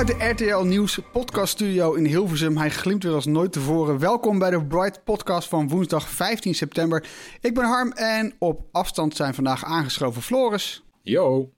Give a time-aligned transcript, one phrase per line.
[0.00, 2.56] Vanuit de RTL Nieuws podcast studio in Hilversum.
[2.56, 3.98] Hij glimt weer als nooit tevoren.
[3.98, 7.08] Welkom bij de Bright podcast van woensdag 15 september.
[7.40, 11.50] Ik ben Harm en op afstand zijn vandaag aangeschoven Floris, Yo.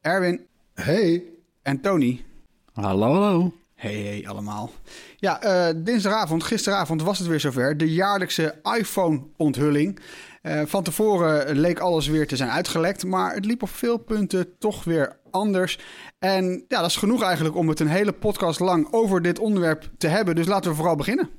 [0.00, 1.24] Erwin Hey.
[1.62, 2.24] en Tony.
[2.72, 3.52] Hallo, hallo.
[3.74, 4.70] Hey, hey allemaal.
[5.16, 7.76] Ja, eh, dinsdagavond, gisteravond was het weer zover.
[7.76, 10.00] De jaarlijkse iPhone-onthulling.
[10.42, 14.58] Eh, van tevoren leek alles weer te zijn uitgelekt, maar het liep op veel punten
[14.58, 15.78] toch weer anders.
[16.18, 19.90] En ja, dat is genoeg eigenlijk om het een hele podcast lang over dit onderwerp
[19.98, 20.34] te hebben.
[20.34, 21.30] Dus laten we vooral beginnen.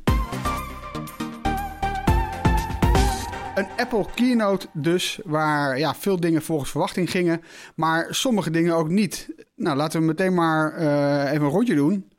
[3.55, 7.41] Een Apple keynote dus, waar ja, veel dingen volgens verwachting gingen,
[7.75, 9.29] maar sommige dingen ook niet.
[9.55, 12.11] Nou, laten we meteen maar eh, even een rondje doen.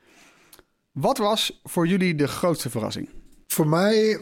[0.92, 3.08] Wat was voor jullie de grootste verrassing?
[3.46, 4.20] Voor mij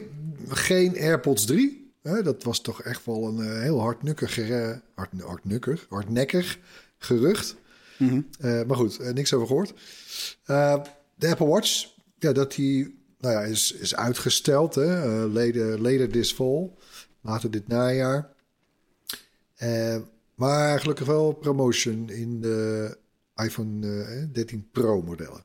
[0.48, 1.92] geen AirPods 3.
[2.02, 6.58] Hè, dat was toch echt wel een eh, heel hardnukkig, eh, hard, hardnukkig, hardnekkig
[6.98, 7.56] gerucht.
[7.98, 9.74] Eh, maar goed, eh, niks over gehoord.
[10.44, 10.82] Eh,
[11.14, 11.86] de Apple Watch,
[12.18, 14.74] ja, dat die nou ja, is, is uitgesteld.
[14.74, 16.70] Hè, later, later this fall,
[17.20, 18.32] later dit najaar.
[19.54, 19.96] Eh,
[20.34, 22.96] maar gelukkig wel promotion in de
[23.36, 25.44] iPhone eh, 13 Pro modellen.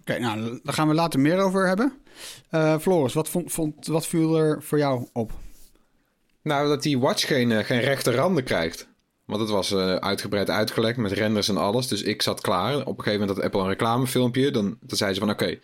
[0.00, 1.92] Oké, nou, daar gaan we later meer over hebben.
[2.50, 5.32] Eh, Floris, wat, vond, vond, wat viel er voor jou op?
[6.42, 8.88] Nou, dat die watch geen, geen rechte randen krijgt.
[9.30, 11.88] Want het was eh, uitgebreid uitgelekt met renders en alles.
[11.88, 12.74] Dus ik zat klaar.
[12.74, 14.50] Op een gegeven moment had Apple een reclamefilmpje.
[14.50, 15.58] Dan, dan zei ze van oké,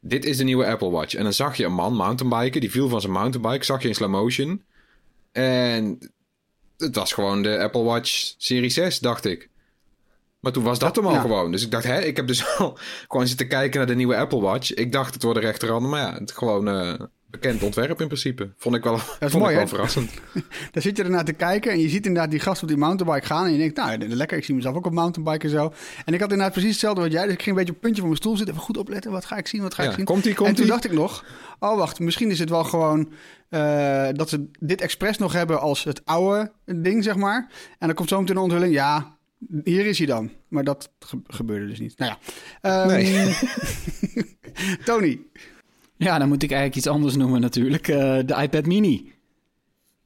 [0.00, 1.14] dit is de nieuwe Apple Watch.
[1.14, 2.60] En dan zag je een man mountainbiken.
[2.60, 3.64] Die viel van zijn mountainbike.
[3.64, 4.62] Zag je in slow motion.
[5.32, 6.12] En
[6.76, 9.48] het was gewoon de Apple Watch Serie 6, dacht ik.
[10.40, 11.20] Maar toen was dat hem al ja.
[11.20, 11.52] gewoon.
[11.52, 14.40] Dus ik dacht, hè, ik heb dus al gewoon zitten kijken naar de nieuwe Apple
[14.40, 14.74] Watch.
[14.74, 15.90] Ik dacht, het worden rechte randen.
[15.90, 16.94] Maar ja, het gewoon eh,
[17.30, 18.52] bekend ontwerp in principe.
[18.56, 20.10] Vond ik wel, is vond mooi, ik wel verrassend.
[20.72, 23.26] Daar zit je ernaar te kijken en je ziet inderdaad die gast op die mountainbike
[23.26, 23.44] gaan.
[23.46, 25.72] En je denkt, nou, lekker, ik zie mezelf ook op mountainbike en zo.
[26.04, 27.24] En ik had inderdaad precies hetzelfde wat jij.
[27.24, 28.54] Dus ik ging een beetje op het puntje van mijn stoel zitten.
[28.54, 30.36] Even goed opletten, wat ga ik zien, wat ga Ja, ik zien.
[30.46, 31.24] en toen dacht ik nog,
[31.58, 33.12] oh wacht, misschien is het wel gewoon
[33.48, 37.50] eh, dat ze dit expres nog hebben als het oude ding, zeg maar.
[37.78, 39.16] En dan komt zo meteen een onthulling, ja,
[39.64, 40.30] hier is hij dan.
[40.48, 41.98] Maar dat ge- gebeurde dus niet.
[41.98, 42.18] Nou ja.
[42.60, 43.34] Ehm, Nee.
[44.84, 45.20] Tony,
[45.98, 47.88] Ja, dan moet ik eigenlijk iets anders noemen natuurlijk.
[47.88, 49.12] Eh, de iPad mini.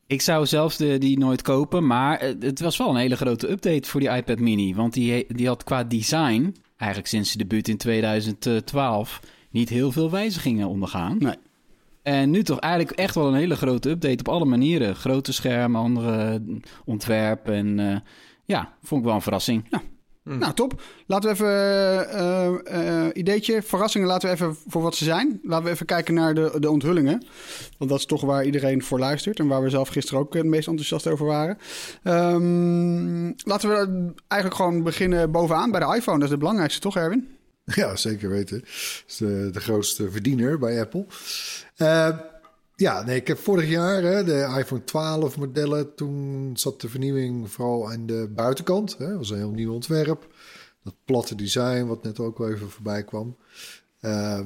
[0.07, 3.89] Ik zou zelfs de, die nooit kopen, maar het was wel een hele grote update
[3.89, 4.75] voor die iPad mini.
[4.75, 9.21] Want die, die had qua design, eigenlijk sinds zijn debuut in 2012,
[9.51, 11.17] niet heel veel wijzigingen ondergaan.
[11.19, 11.37] Nee.
[12.03, 14.97] En nu toch eigenlijk echt wel een hele grote update op alle manieren.
[14.97, 16.43] Grote scherm, andere
[16.85, 17.97] ontwerp en eh,
[18.45, 19.69] ja, vond ik wel een verrassing.
[20.25, 20.83] Nou, top.
[21.07, 21.49] Laten we even,
[22.11, 25.41] eh, eh, ideetje, verrassingen, laten we even voor wat ze zijn.
[25.43, 27.25] Laten we even kijken naar de, de onthullingen.
[27.79, 30.47] Want dat is toch waar iedereen voor luistert en waar we zelf gisteren ook het
[30.47, 31.59] meest enthousiast over waren.
[32.03, 36.19] Ehm, laten we eigenlijk gewoon beginnen bovenaan bij de iPhone.
[36.19, 37.29] Dat is de belangrijkste, toch Erwin?
[37.65, 38.59] Ja, zeker weten.
[38.59, 38.69] Dat
[39.07, 41.07] is de, de grootste verdiener bij Apple.
[41.77, 42.09] Eh,
[42.77, 45.95] ja, nee, ik heb vorig jaar hè, de iPhone 12 modellen.
[45.95, 48.99] Toen zat de vernieuwing vooral aan de buitenkant.
[48.99, 49.09] Hè.
[49.09, 50.35] Dat was een heel nieuw ontwerp.
[50.83, 53.37] Dat platte design, wat net ook wel even voorbij kwam.
[54.01, 54.41] Eh,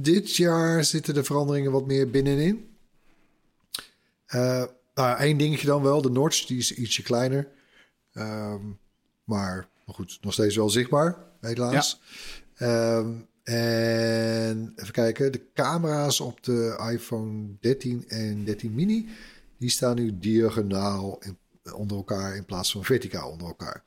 [0.00, 2.76] dit jaar zitten de veranderingen wat meer binnenin.
[4.26, 4.64] Eh,
[4.94, 6.02] nou, één dingetje dan wel.
[6.02, 7.48] De notch, die is ietsje kleiner.
[8.12, 8.60] Ehm,
[9.24, 12.00] maar, maar goed, nog steeds wel zichtbaar, helaas.
[12.54, 13.10] Ehm,
[13.48, 19.08] en even kijken, de camera's op de iPhone 13 en 13 mini,
[19.58, 21.38] die staan nu diagonaal in-
[21.74, 23.84] onder elkaar in plaats van verticaal onder elkaar.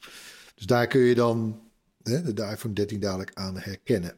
[0.55, 1.61] Dus daar kun je dan
[2.03, 4.15] hè, de, iPhone 13 dadelijk aan herkennen.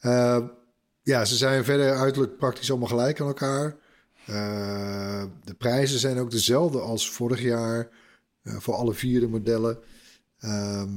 [0.00, 0.46] Ehm,
[1.02, 3.76] ja, ze zijn verder uiterlijk praktisch allemaal gelijk aan elkaar.
[4.26, 7.88] Eh, de prijzen zijn ook dezelfde als vorig jaar
[8.42, 9.78] eh, voor alle vier de modellen.
[10.38, 10.90] Ehm,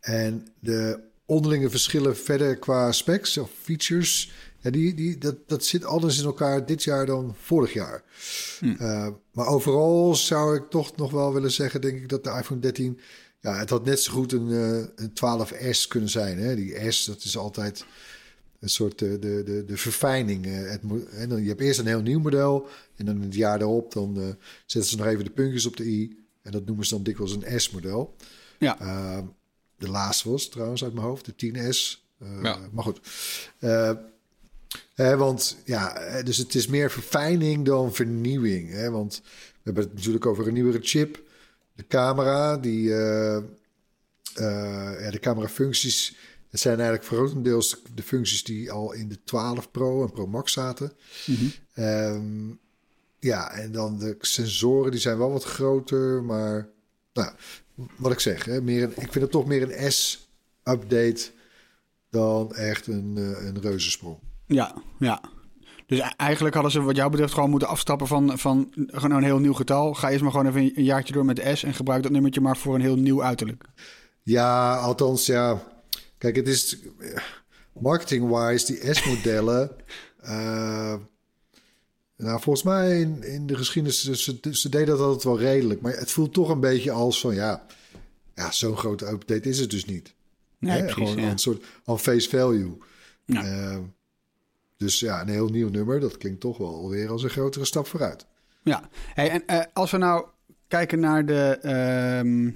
[0.00, 4.32] En de onderlinge verschillen verder qua specs of features...
[4.62, 8.02] Ja, die, die, dat, dat zit anders in elkaar dit jaar dan vorig jaar.
[8.60, 11.80] Uh, maar overal zou ik toch nog wel willen zeggen...
[11.80, 13.00] denk ik dat de iPhone 13...
[13.40, 16.38] Ja, het had net zo goed een, uh, een 12S kunnen zijn.
[16.38, 16.54] Hè?
[16.54, 17.84] Die S, dat is altijd
[18.60, 20.44] een soort uh, de, de, de verfijning.
[20.44, 20.80] Het,
[21.12, 22.66] en dan, je hebt eerst een heel nieuw model...
[22.96, 24.36] en dan het jaar daarop dan
[24.66, 26.16] zetten ze nog even de puntjes op de i...
[26.42, 28.16] en dat noemen ze dan dikwijls een S-model.
[28.58, 28.78] Ja.
[29.80, 32.08] De laatste was trouwens uit mijn hoofd, de 10S.
[32.42, 32.58] Ja.
[32.72, 33.00] Maar goed...
[34.94, 38.70] Hè, want ja, dus het is meer verfijning dan vernieuwing.
[38.70, 38.90] Hè?
[38.90, 41.22] Want we hebben het natuurlijk over een nieuwere chip.
[41.74, 43.38] De camera, die, uh,
[44.34, 46.16] ja, de camerafuncties.
[46.50, 50.52] Het zijn eigenlijk grotendeels de functies die al in de 12 Pro en Pro Max
[50.52, 50.92] zaten.
[51.26, 51.40] Mhm.
[51.42, 51.84] Mm -hmm.
[51.84, 52.58] um,
[53.18, 56.22] ja, en dan de sensoren, die zijn wel wat groter.
[56.22, 56.68] Maar
[57.12, 57.32] nou,
[57.96, 61.30] wat ik zeg, hè, meer een, ik vind het toch meer een S-update
[62.10, 64.18] dan echt een, uh, een reuzensprong.
[64.46, 65.20] Ja, ja.
[65.86, 69.38] Dus eigenlijk hadden ze wat jou betreft gewoon moeten afstappen van, van gewoon een heel
[69.38, 69.94] nieuw getal.
[69.94, 72.40] Ga eerst maar gewoon even een jaartje door met de S en gebruik dat nummertje
[72.40, 73.64] maar voor een heel nieuw uiterlijk.
[74.22, 75.62] Ja, althans, ja.
[76.18, 76.78] Kijk, het is
[77.72, 79.70] marketing-wise, die S-modellen.
[80.24, 80.94] uh,
[82.20, 85.80] nou, volgens mij in, in de geschiedenis, ze, ze deden dat altijd wel redelijk.
[85.80, 87.66] Maar het voelt toch een beetje als van, ja,
[88.34, 90.14] ja zo'n grote update is het dus niet.
[90.58, 90.84] Nee, Hè?
[90.84, 91.30] precies, Gewoon ja.
[91.30, 92.78] een soort aan face value.
[93.24, 93.44] Ja.
[93.44, 93.78] Uh,
[94.76, 97.86] dus ja, een heel nieuw nummer, dat klinkt toch wel alweer als een grotere stap
[97.86, 98.26] vooruit.
[98.62, 100.26] Ja, hey, en uh, als we nou
[100.68, 102.52] kijken naar de, uh,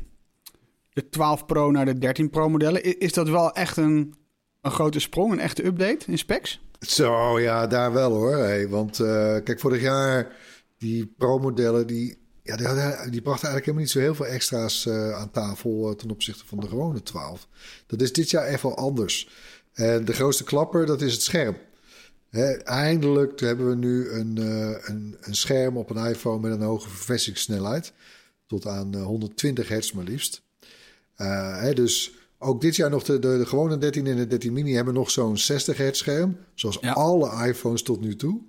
[0.92, 4.14] de 12 Pro naar de 13 Pro modellen, is, is dat wel echt een,
[4.60, 6.60] een grote sprong, een echte update in specs?
[6.86, 8.36] Zo, ja, daar wel hoor.
[8.36, 10.36] Hey, want uh, kijk, vorig jaar
[10.78, 12.66] die Pro-modellen, die, ja, die,
[13.10, 16.46] die brachten eigenlijk helemaal niet zo heel veel extra's uh, aan tafel uh, ten opzichte
[16.46, 17.48] van de gewone 12.
[17.86, 19.28] Dat is dit jaar wel anders.
[19.72, 21.56] En de grootste klapper, dat is het scherm.
[22.30, 26.88] He, eindelijk hebben we nu een, een, een, scherm op een iPhone met een hoge
[26.88, 27.92] verversingssnelheid.
[28.46, 30.42] Tot aan uh, 120 hertz maar liefst.
[31.74, 32.12] Dus
[32.44, 35.10] ook dit jaar nog de, de, de, gewone 13 en de 13 mini hebben nog
[35.10, 36.36] zo'n 60 hertz scherm.
[36.54, 36.92] Zoals ja.
[36.92, 38.40] alle iPhones tot nu toe.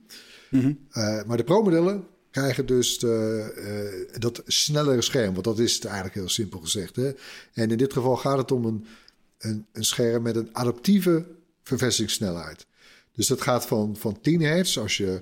[0.50, 0.66] Mhm.
[0.66, 1.24] Mm -hmm.
[1.28, 5.34] maar de Pro-modellen krijgen dus de, dat snellere scherm.
[5.34, 6.96] Want dat is het eigenlijk heel simpel gezegd.
[6.96, 7.12] Hè?
[7.54, 8.86] En in dit geval gaat het om een,
[9.38, 11.26] een, een scherm met een adaptieve
[11.64, 12.66] verversingssnelheid.
[13.16, 14.78] Dus dat gaat van, van 10 hertz.
[14.78, 15.22] Als je,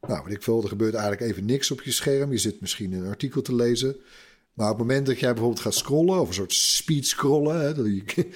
[0.00, 2.32] nou weet ik veel, er gebeurt eigenlijk even niks op je scherm.
[2.32, 3.96] Je zit misschien een artikel te lezen.
[4.60, 7.74] Maar op het moment dat jij bijvoorbeeld gaat scrollen, of een soort speed scrollen, hè,
[7.74, 8.26] dat je,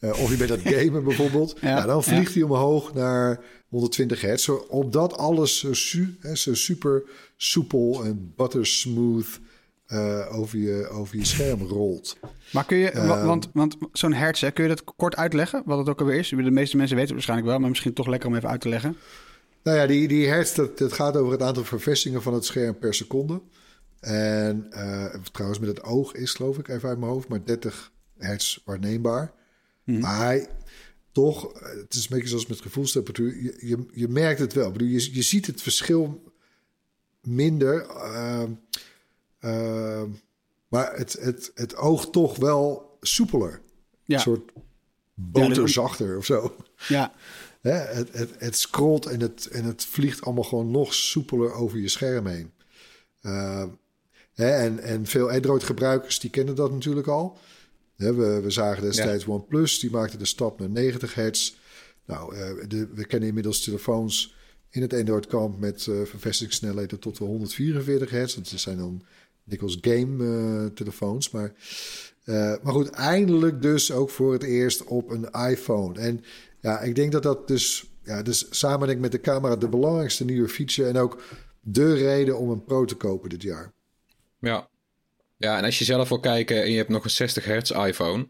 [0.00, 2.40] uh, of je bent aan het gamen bijvoorbeeld, ja, nou, dan vliegt ja.
[2.40, 4.48] hij omhoog naar 120 hertz.
[4.68, 7.02] Omdat alles zo, su hè, zo super
[7.36, 9.40] soepel en buttersmooth
[9.88, 12.16] uh, over, je, over je scherm rolt.
[12.52, 15.78] Maar kun je, uh, want, want zo'n hertz, hè, kun je dat kort uitleggen, wat
[15.78, 16.28] het ook alweer is?
[16.28, 18.68] De meeste mensen weten het waarschijnlijk wel, maar misschien toch lekker om even uit te
[18.68, 18.96] leggen.
[19.62, 22.78] Nou ja, die, die hertz, dat, dat gaat over het aantal verversingingen van het scherm
[22.78, 23.40] per seconde.
[24.04, 27.92] En uh, trouwens, met het oog is, geloof ik, even uit mijn hoofd, maar 30
[28.18, 29.32] hertz waarneembaar.
[29.84, 30.00] Hmm.
[30.00, 30.48] Maar hij,
[31.12, 34.66] toch, het is een beetje zoals met gevoelstemperatuur, je, je, je merkt het wel.
[34.66, 36.32] Ik bedoel, je, je ziet het verschil
[37.22, 37.86] minder.
[37.86, 38.42] Uh,
[39.40, 40.02] uh,
[40.68, 43.60] maar het, het, het oog toch wel soepeler.
[44.04, 44.14] Ja.
[44.14, 44.52] Een soort
[45.14, 46.56] boterzachter ja, of zo.
[46.88, 47.12] Ja.
[47.60, 51.78] Hè, het, het, het scrolt en het, en het vliegt allemaal gewoon nog soepeler over
[51.78, 52.52] je scherm heen.
[53.22, 53.64] Uh,
[54.34, 57.38] en, en veel Android-gebruikers die kennen dat natuurlijk al.
[57.96, 59.30] Hè, we, we zagen destijds ja.
[59.30, 61.54] OnePlus, die maakte de stap naar 90 hertz.
[62.06, 64.34] Nou, uh, de, we kennen inmiddels telefoons
[64.70, 68.34] in het Android-kamp met uh, vervestigingssnelheden tot wel 144 hertz.
[68.34, 69.02] Dat zijn dan
[69.44, 71.30] dikwijls game-telefoons.
[71.30, 71.52] maar,
[72.24, 75.98] uh, maar goed, eindelijk dus ook voor het eerst op een iPhone.
[76.00, 76.24] En
[76.60, 79.68] ja, ik denk dat dat dus, ja, dus samen denk ik met de camera de
[79.68, 81.22] belangrijkste nieuwe feature en ook
[81.60, 83.72] de reden om een Pro te kopen dit jaar.
[84.44, 84.68] Ja.
[85.36, 88.26] Ja, en als je zelf wil kijken en je hebt nog een 60 hertz iPhone,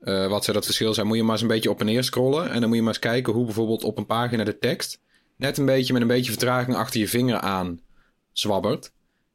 [0.00, 1.06] uh, wat zou dat verschil zijn?
[1.06, 2.92] Moet je maar eens een beetje op en neer scrollen en dan moet je maar
[2.92, 5.00] eens kijken hoe bijvoorbeeld op een pagina de tekst
[5.36, 7.80] net een beetje met een beetje vertraging achter je vinger aan
[8.32, 8.92] zwabbert.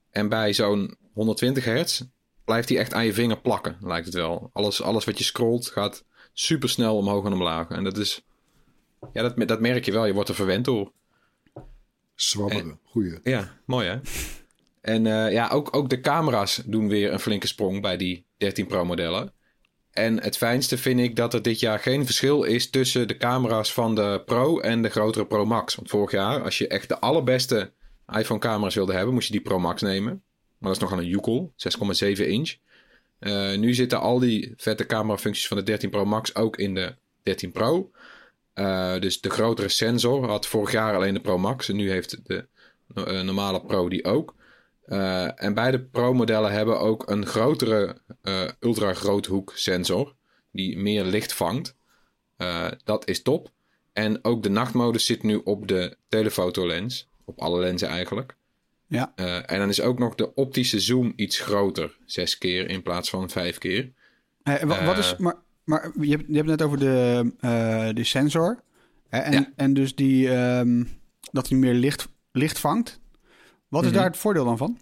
[0.10, 2.02] En bij zo'n 120 hertz
[2.46, 4.50] blijft hij echt aan je vinger plakken, lijkt het wel.
[4.54, 6.04] Alles, alles wat je scrolt gaat
[6.34, 7.70] super snel omhoog en omlaag.
[7.70, 8.26] En dat is,
[9.14, 10.06] ja, dat, dat merk je wel.
[10.06, 10.92] Je wordt er verwend door.
[12.16, 13.20] Zwabberen, goeie.
[13.24, 14.00] Ja, mooi hè.
[14.84, 18.68] En uh, ja, ook, ook de camera's doen weer een flinke sprong bij die 13
[18.68, 19.34] Pro modellen.
[19.92, 23.74] En het fijnste vind ik dat er dit jaar geen verschil is tussen de camera's
[23.74, 25.76] van de Pro en de grotere Pro Max.
[25.76, 27.72] Want vorig jaar, als je echt de allerbeste
[28.18, 30.24] iPhone camera's wilde hebben, moest je die Pro Max nemen.
[30.58, 32.56] Maar dat is nog aan een Jukel, 6,7 inch.
[33.20, 36.96] Eh, nu zitten al die vette camerafuncties van de 13 Pro Max ook in de
[37.24, 37.92] 13 Pro.
[38.54, 41.70] Eh, dus de grotere sensor had vorig jaar alleen de Pro Max.
[41.70, 42.48] En nu heeft de
[42.96, 44.36] eh, normale Pro die ook.
[44.86, 50.16] Eh, en beide Pro-modellen hebben ook een grotere eh ultra-groothoek sensor.
[50.52, 51.76] Die meer licht vangt.
[52.38, 53.52] Eh, dat is top.
[53.94, 57.10] En ook de nachtmodus zit nu op de telefotolens.
[57.26, 58.36] Op alle lenzen eigenlijk.
[58.88, 59.12] Ja.
[59.16, 61.98] Eh, en dan is ook nog de optische zoom iets groter.
[62.06, 63.92] Zes keer in plaats van vijf keer.
[64.44, 67.32] Wa- wat is, maar maar je, hebt, je hebt het net over de,
[67.96, 68.62] de sensor.
[69.10, 69.52] Hè, en, Ja.
[69.56, 70.84] en dus die, ehm,
[71.32, 73.00] dat hij meer licht, licht vangt.
[73.74, 73.98] Wat is Mhm.
[73.98, 74.78] daar het voordeel dan van?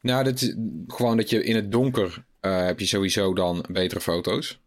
[0.00, 0.54] Nou, dat is
[0.86, 4.60] gewoon dat je in het donker eh, heb je sowieso dan betere foto's.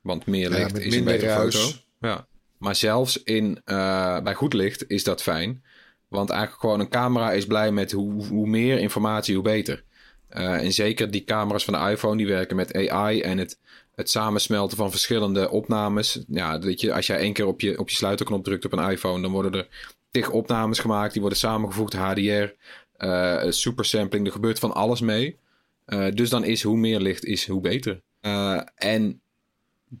[0.00, 1.56] Want meer licht is een minder betere ruis.
[1.56, 1.78] foto.
[2.00, 2.26] Ja.
[2.58, 5.62] Maar zelfs in, eh, bij goed licht is dat fijn.
[6.08, 9.84] Want eigenlijk gewoon een camera is blij met hoe, hoe meer informatie, hoe beter.
[10.28, 13.58] Eh, en zeker die camera's van de iPhone, die werken met AI en het,
[13.94, 16.24] het samensmelten van verschillende opnames.
[16.28, 18.90] Ja, dat je, als jij één keer op je, op je sluiterknop drukt op een
[18.90, 19.68] iPhone, dan worden er
[20.10, 21.12] tig opnames gemaakt.
[21.12, 22.52] Die worden samengevoegd, HDR,
[23.00, 24.26] eh supersampling.
[24.26, 25.36] Er gebeurt van alles mee.
[25.84, 28.02] Eh, dus dan is hoe meer licht is, hoe beter.
[28.20, 29.20] Eh, en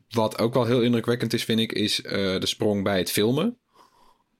[0.08, 3.58] wat ook wel heel indrukwekkend is, vind ik, is eh, de sprong bij het filmen.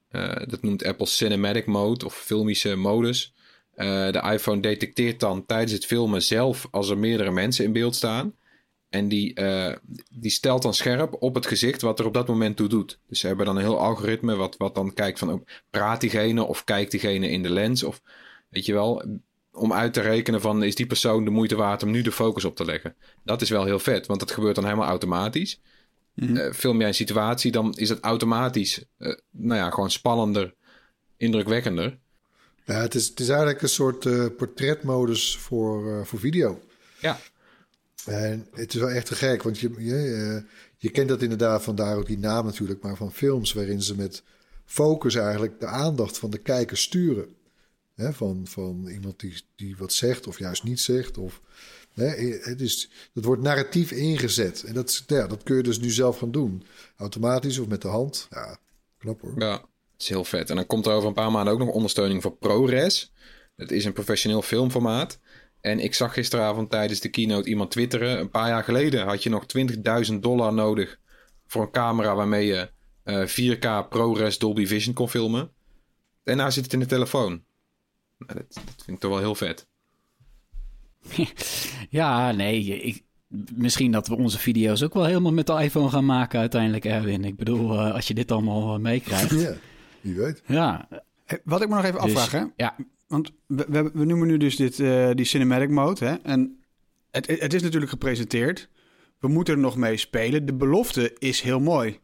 [0.09, 3.33] Eh, dat noemt Apple Cinematic Mode of filmische modus.
[3.73, 7.95] Eh, de iPhone detecteert dan tijdens het filmen zelf als er meerdere mensen in beeld
[7.95, 8.35] staan.
[8.89, 9.75] En die, eh,
[10.11, 12.99] die stelt dan scherp op het gezicht wat er op dat moment toe doet.
[13.07, 15.31] Dus ze hebben dan een heel algoritme wat, wat dan kijkt van...
[15.31, 17.83] oh, praat diegene of kijkt diegene in de lens?
[17.83, 18.01] Of
[18.51, 19.03] weet je wel,
[19.51, 20.63] om uit te rekenen van...
[20.63, 22.95] is die persoon de moeite waard om nu de focus op te leggen?
[23.23, 25.61] Dat is wel heel vet, want dat gebeurt dan helemaal automatisch.
[26.15, 28.85] Eh, film jij een situatie, dan is het automatisch...
[28.97, 30.53] eh, nou ja, gewoon spannender,
[31.17, 31.97] indrukwekkender.
[32.65, 36.59] Ja, het is, het is eigenlijk een soort eh, portretmodus voor, voor video.
[36.99, 37.19] Ja,
[38.05, 40.43] En het is wel echt te gek, want je, je,
[40.77, 44.23] je kent dat inderdaad, vandaar ook die naam natuurlijk, maar van films waarin ze met
[44.65, 47.35] focus eigenlijk de aandacht van de kijker sturen.
[47.95, 51.17] Van, van iemand die, die wat zegt of juist niet zegt.
[51.17, 51.41] Of,
[51.93, 52.05] hè,
[52.41, 54.63] het is, dat wordt narratief ingezet.
[54.63, 56.63] En dat, ja, dat kun je dus nu zelf gaan doen.
[56.97, 58.27] Automatisch of met de hand.
[58.29, 58.57] Ja,
[58.97, 59.33] knap hoor.
[59.37, 59.65] Ja,
[59.97, 60.49] is heel vet.
[60.49, 63.11] En dan komt er over een paar maanden ook nog ondersteuning voor ProRes.
[63.55, 65.19] Dat is een professioneel filmformaat.
[65.61, 68.19] En ik zag gisteravond tijdens de keynote iemand twitteren.
[68.19, 69.45] Een paar jaar geleden had je nog
[70.11, 70.99] 20.000 dollar nodig
[71.47, 72.69] voor een camera waarmee je
[73.03, 75.51] eh, 4K ProRes Dolby Vision kon filmen.
[76.23, 77.43] En nou zit het in de telefoon.
[78.27, 79.67] Dat, dat vind ik toch wel heel vet.
[81.89, 83.03] Ja, nee, ik,
[83.53, 87.25] misschien dat we onze video's ook wel helemaal met de iPhone gaan maken uiteindelijk, Erwin.
[87.25, 89.29] Ik bedoel, eh, als je dit allemaal eh, meekrijgt.
[89.41, 89.53] Ja,
[90.01, 90.41] wie weet.
[90.47, 90.87] Ja,
[91.43, 92.45] Wat ik me nog even dus- afvraag, hè?
[92.55, 92.75] Ja,
[93.07, 96.05] Want we, we, we noemen nu dus dit, eh, die cinematic mode.
[96.05, 96.13] Hè?
[96.15, 96.59] En
[97.11, 98.69] het, het is natuurlijk gepresenteerd.
[99.19, 100.45] We moeten er nog mee spelen.
[100.45, 101.99] De belofte is heel mooi.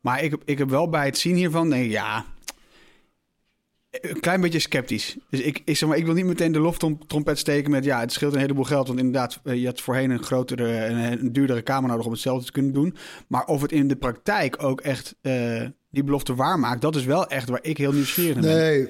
[0.00, 2.24] Maar ik, heb- ik heb wel bij het zien hiervan, denk ik, ja,
[3.90, 5.16] een klein beetje sceptisch.
[5.30, 8.12] Dus ik, ik, zeg maar, ik wil niet meteen de loftrompet steken met, ja, het
[8.12, 8.86] scheelt een heleboel geld.
[8.86, 12.46] Want inderdaad, eh, je had voorheen een grotere en een duurdere camera nodig om hetzelfde
[12.46, 12.96] te kunnen doen.
[13.26, 17.26] Maar of het in de praktijk ook echt eh, die belofte waarmaakt, dat is wel
[17.26, 18.56] echt waar ik heel nieuwsgierig naar ben.
[18.56, 18.88] Nee,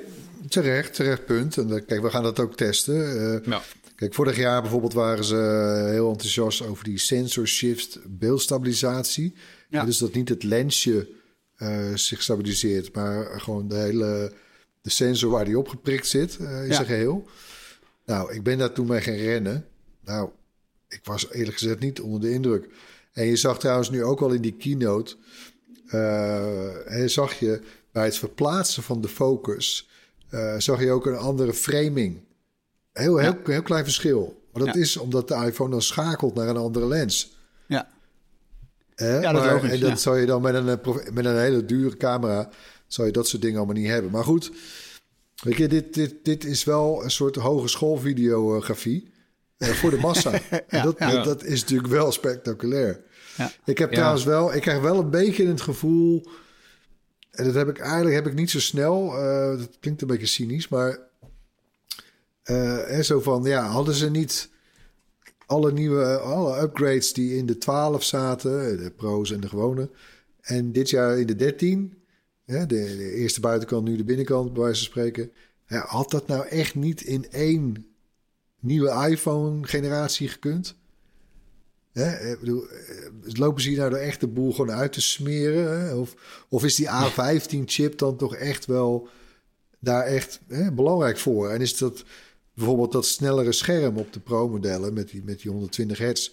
[0.48, 1.56] terecht, terecht punt.
[1.56, 3.32] En eh, kijk, we gaan dat ook testen.
[3.40, 3.62] Eh, Ja.
[3.94, 7.98] Kijk, vorig jaar bijvoorbeeld waren ze eh, heel enthousiast over die sensor shift
[8.50, 9.34] beeldstabilisatie.
[9.68, 9.84] Ja.
[9.84, 11.08] Dus dat niet het lensje
[11.56, 14.32] eh, zich stabiliseert, maar gewoon de hele
[14.80, 16.74] de sensor waar die op geprikt zit eh, in Ja.
[16.74, 17.28] zijn geheel.
[18.04, 19.66] Nou, ik ben daar toen mee gaan rennen.
[20.04, 20.30] Nou,
[20.88, 22.68] ik was eerlijk gezegd niet onder de indruk.
[23.12, 25.16] En je zag trouwens nu ook al in die keynote,
[25.86, 27.60] eh, hè, zag je
[27.92, 29.88] bij het verplaatsen van de focus,
[30.30, 32.20] eh, zag je ook een andere framing.
[32.92, 34.42] Heel, heel, heel klein verschil.
[34.52, 34.80] Maar dat Ja.
[34.80, 37.36] is omdat de iPhone dan schakelt naar een andere lens.
[37.66, 37.88] Ja.
[38.94, 39.18] Hè?
[39.20, 41.64] Ja, dat Maar- logisch, En dat zou je dan met een, eh, met een hele
[41.64, 42.48] dure camera...
[42.92, 44.10] zou je dat soort dingen allemaal niet hebben.
[44.10, 44.50] Maar goed,
[45.42, 49.10] weet je, dit, dit, dit is wel een soort hogeschoolvideografie...
[49.58, 50.32] eh, voor de massa.
[50.68, 51.22] en dat, ja.
[51.22, 53.00] Dat, is natuurlijk wel spectaculair.
[53.36, 53.52] Ja.
[53.64, 53.96] Ik heb Ja.
[53.96, 54.54] trouwens wel...
[54.54, 56.26] Ik krijg wel een beetje het gevoel...
[57.30, 59.16] En dat heb ik eigenlijk heb ik niet zo snel.
[59.18, 60.98] eh, dat klinkt een beetje cynisch, maar...
[62.42, 64.48] eh, hè, zo van, ja, hadden ze niet
[65.46, 69.90] alle nieuwe, alle upgrades die in de 12 zaten, de pro's en de gewone,
[70.40, 71.99] en dit jaar in de 13, hè,
[72.50, 75.30] de, de eerste buitenkant, nu de binnenkant, bij wijze spreken,
[75.66, 77.86] had dat nou echt niet in één
[78.60, 80.78] nieuwe iPhone-generatie gekund?
[81.92, 85.80] Ik bedoel, eh, lopen ze hier nou de echte boel gewoon uit te smeren?
[85.80, 85.94] Hè?
[85.94, 86.14] Of,
[86.48, 89.08] of is die A15-chip dan toch echt wel
[89.78, 91.50] daar echt hè, belangrijk voor?
[91.50, 92.04] En is dat
[92.54, 96.30] bijvoorbeeld dat snellere scherm op de Pro-modellen met die, met die 120 hertz...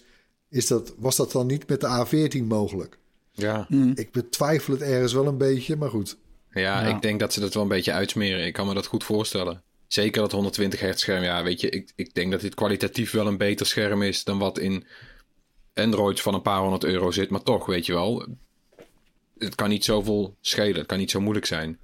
[0.48, 2.98] is dat, was dat dan niet met de A14 mogelijk?
[3.38, 3.66] Ja.
[3.94, 6.16] Ik betwijfel het ergens wel een beetje, maar goed.
[6.52, 6.94] Ja, Ja.
[6.96, 8.46] ik denk dat ze dat wel een beetje uitsmeren.
[8.46, 9.62] Ik kan me dat goed voorstellen.
[9.86, 11.22] Zeker dat 120 hertz scherm.
[11.22, 14.38] Ja, weet je, ik, ik denk dat dit kwalitatief wel een beter scherm is dan
[14.38, 14.86] wat in
[15.74, 17.30] Android van een paar honderd euro zit.
[17.30, 18.26] Maar toch, weet je wel,
[19.38, 20.76] het kan niet zoveel schelen.
[20.76, 21.78] Het kan niet zo moeilijk zijn.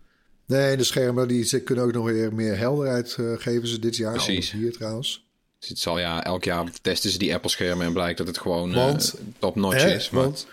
[0.46, 3.96] Nee, de schermen die, ze kunnen ook nog weer meer helderheid eh, geven ze dit
[3.96, 4.12] jaar.
[4.12, 4.50] Precies.
[4.50, 5.24] Hier trouwens.
[5.58, 8.38] Dus het zal ja, elk jaar testen ze die Apple schermen en blijkt dat het
[8.38, 8.94] gewoon eh,
[9.38, 9.94] top notch Hè?
[9.94, 10.10] is.
[10.10, 10.46] Maar, Want,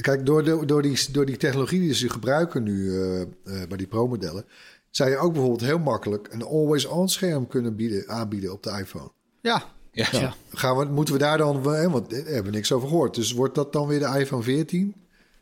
[0.00, 3.76] kijk, door, de, door, die, door die technologie die ze gebruiken nu eh, eh, bij
[3.76, 4.44] die Pro-modellen...
[4.90, 9.10] zou je ook bijvoorbeeld heel makkelijk een always-on scherm kunnen bieden, aanbieden op de iPhone.
[9.40, 10.34] Ja, ja, Ja.
[10.52, 11.68] Gaan we, moeten we daar dan...
[11.68, 13.14] hè, Want daar hebben we niks over gehoord.
[13.14, 14.94] Dus wordt dat dan weer de iPhone 14?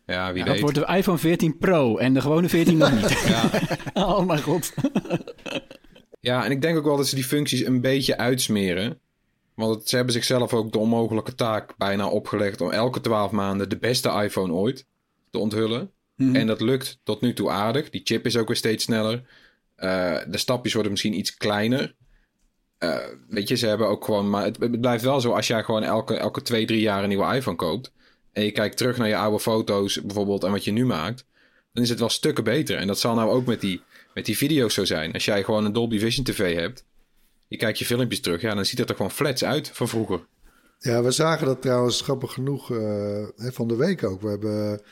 [0.06, 0.62] ja, wie Dat weet.
[0.62, 3.22] wordt de iPhone 14 Pro en de gewone 14 nog niet.
[3.28, 3.50] Ja.
[4.04, 4.72] oh mijn god.
[6.20, 8.98] Ja, en ik denk ook wel dat ze die functies een beetje uitsmeren.
[9.54, 13.68] Want het- ze hebben zichzelf ook de onmogelijke taak bijna opgelegd om elke 12 maanden
[13.68, 14.86] de beste iPhone ooit
[15.30, 15.90] te onthullen.
[16.36, 17.90] En dat lukt tot nu toe aardig.
[17.90, 19.22] Die chip is ook weer steeds sneller.
[19.76, 21.94] Eh, de stapjes worden misschien iets kleiner.
[22.78, 22.96] Eh,
[23.28, 24.30] weet je, ze hebben ook gewoon.
[24.30, 27.08] Maar het, het blijft wel zo als jij gewoon elke, elke twee, drie jaar een
[27.08, 27.92] nieuwe iPhone koopt.
[28.32, 31.26] En je kijkt terug naar je oude foto's bijvoorbeeld en wat je nu maakt.
[31.72, 32.76] Dan is het wel stukken beter.
[32.76, 33.82] En dat zal nou ook met die,
[34.14, 35.12] met die video's zo zijn.
[35.12, 36.84] Als jij gewoon een Dolby Vision TV hebt.
[37.48, 38.40] Je kijkt je filmpjes terug.
[38.40, 40.26] Ja, dan ziet het er gewoon flats uit van vroeger.
[40.78, 44.20] Ja, we zagen dat trouwens grappig genoeg eh, van de week ook.
[44.20, 44.82] We hebben, we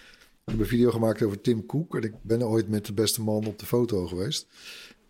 [0.45, 1.97] hebben een video gemaakt over Tim Cook.
[1.97, 4.47] En ik ben ooit met de beste man op de foto geweest.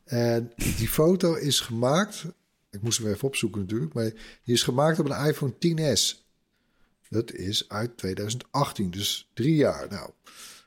[0.04, 2.24] En die foto is gemaakt...
[2.70, 3.92] Ik moest hem even opzoeken natuurlijk.
[3.92, 4.10] Maar
[4.44, 6.22] die is gemaakt op een iPhone 10s.
[7.08, 9.86] Dat is uit 2018, dus drie jaar.
[9.90, 10.10] Nou,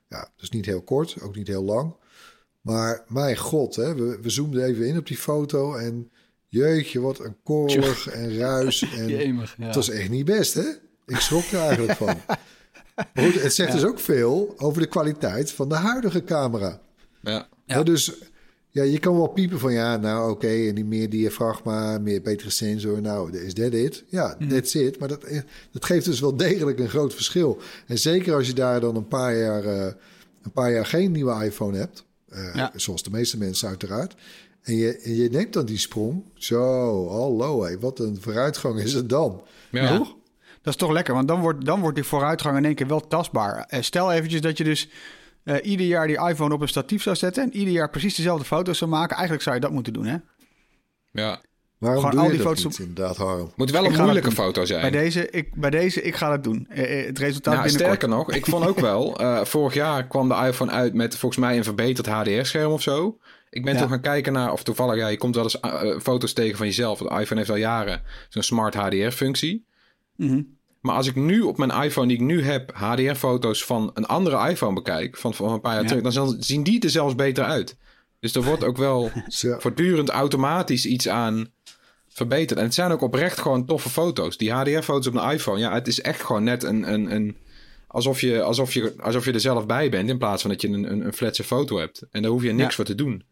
[0.09, 1.95] ja, dus niet heel kort, ook niet heel lang.
[2.61, 6.11] Maar mijn god, hè, we, we zoomden even in op die foto en
[6.55, 8.81] jeetje, wat een korrelig en ruis.
[8.97, 9.65] En Jemig, ja.
[9.65, 10.65] Het was echt niet best, hè?
[11.05, 12.15] Ik schrok er eigenlijk van.
[13.23, 16.81] Goed, het zegt dus ook veel over de kwaliteit van de huidige camera.
[17.65, 18.13] Ja, dus
[18.69, 22.49] ja, je kan wel piepen van ja, nou oké, en die meer diafragma, meer betere
[22.49, 24.03] sensor, nou, is that it?
[24.07, 24.99] Ja, that's it.
[24.99, 27.59] Maar dat, eh, dat geeft dus wel degelijk een groot verschil.
[27.87, 29.93] En zeker als je daar dan een paar jaar, eh,
[30.41, 32.71] een paar jaar geen nieuwe iPhone hebt, eh, Ja.
[32.75, 34.15] zoals de meeste mensen uiteraard.
[34.65, 36.23] En je, en je neemt dan die sprong.
[36.33, 39.41] Zo, hallo, hé, wat een vooruitgang is het dan.
[39.71, 39.97] ja.
[39.97, 40.15] Toch?
[40.61, 43.07] dat is toch lekker, want dan wordt, dan wordt die vooruitgang in één keer wel
[43.07, 43.65] tastbaar.
[43.67, 44.89] Eh, stel eventjes dat je dus
[45.43, 47.43] eh, ieder jaar die iPhone op een statief zou zetten...
[47.43, 49.13] en ieder jaar precies dezelfde foto's zou maken.
[49.15, 50.17] Eigenlijk zou je dat moeten doen, hè?
[51.11, 51.41] ja.
[51.77, 53.51] Waarom Gewoon doe al je die dat foto's niet, inderdaad, Harm?
[53.55, 54.81] Moet wel een moeilijke foto zijn.
[54.81, 56.67] Bij deze, ik, bij deze, ik ga dat doen.
[56.69, 57.95] Eh, het resultaat Nou, binnenkort.
[57.97, 61.41] sterker nog, ik vond ook wel, eh, vorig jaar kwam de iPhone uit met volgens
[61.41, 63.17] mij een verbeterd HDR-scherm of zo.
[63.55, 63.79] Ik ben Ja.
[63.79, 66.57] toen gaan kijken naar, of toevallig, ja, je komt wel eens eh, eh, foto's tegen
[66.57, 66.97] van jezelf.
[66.99, 69.65] De iPhone heeft al jaren zo'n smart HDR-functie.
[70.15, 70.41] Mhm.
[70.81, 74.49] Maar als ik nu op mijn iPhone die ik nu heb, HDR-foto's van een andere
[74.49, 75.87] iPhone bekijk, van, van een paar jaar Ja.
[75.87, 77.77] terug, dan zal- zien die er zelfs beter uit.
[78.19, 79.11] Dus er wordt ook wel
[79.59, 81.47] voortdurend automatisch iets aan
[82.07, 82.59] verbeterd.
[82.59, 84.37] En het zijn ook oprecht gewoon toffe foto's.
[84.37, 86.93] Die HDR-foto's op een iPhone, ja, het is echt gewoon net een...
[86.93, 87.37] een, een
[87.87, 90.67] alsof, je, alsof, je, alsof je er zelf bij bent, in plaats van dat je
[90.67, 92.03] een, een, een fletse foto hebt.
[92.11, 92.75] En daar hoef je niks Ja.
[92.75, 93.23] voor te doen.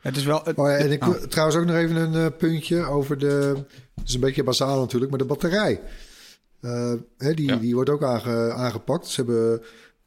[0.00, 0.40] Het is wel...
[0.44, 1.14] het- Oh ja, en ik Oh.
[1.14, 3.54] trouwens ook nog even een eh, puntje over de.
[3.94, 5.80] Het is een beetje basaal natuurlijk, maar de batterij.
[6.60, 7.56] Eh, hè, die, Ja.
[7.56, 9.06] die wordt ook aange- aangepakt.
[9.06, 9.62] Ze hebben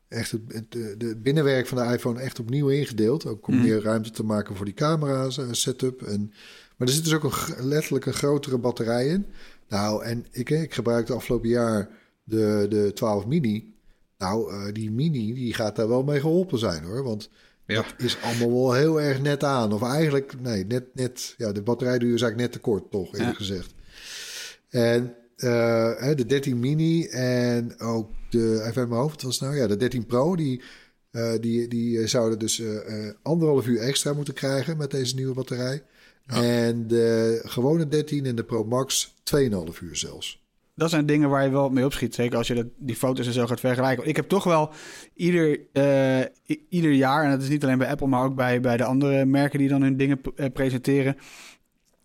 [0.08, 3.26] echt het, het, de- de binnenwerk van de iPhone echt opnieuw ingedeeld.
[3.26, 6.02] Ook om meer ruimte te maken voor die camera eh, setup.
[6.02, 6.34] En,
[6.78, 9.26] maar er zit dus ook een, letterlijk een grotere batterij in.
[9.68, 11.90] Nou, en ik, ik gebruikte afgelopen jaar
[12.24, 13.74] de, de 12 mini.
[14.18, 17.04] Nou, die mini die gaat daar wel mee geholpen zijn hoor.
[17.04, 17.30] Want
[17.66, 17.82] Ja.
[17.82, 19.74] dat is allemaal wel heel erg net aan.
[19.74, 23.30] Of eigenlijk, nee, net, net ja, de batterijduur is eigenlijk net te kort, toch, eerlijk
[23.40, 23.46] Ja.
[23.46, 23.74] gezegd.
[24.70, 29.56] En eh, de 13 mini en ook de, even uit mijn hoofd, wat was nou?
[29.56, 30.62] Ja, de 13 Pro, die,
[31.12, 32.62] eh, die, die eh, zouden dus
[33.22, 35.84] anderhalf uur extra moeten krijgen met deze nieuwe batterij.
[36.26, 40.43] En de gewone 13 en de Pro Max 2,5 uur zelfs.
[40.76, 42.16] Dat zijn dingen waar je wel mee opschiet.
[42.16, 44.08] Zeker als je dat, die foto's en zo gaat vergelijken.
[44.08, 44.72] Ik heb toch wel
[45.16, 46.22] ieder, eh,
[46.70, 49.26] ieder jaar, en dat is niet alleen bij Apple, maar ook bij, bij de andere
[49.26, 51.18] merken die dan hun dingen eh, presenteren.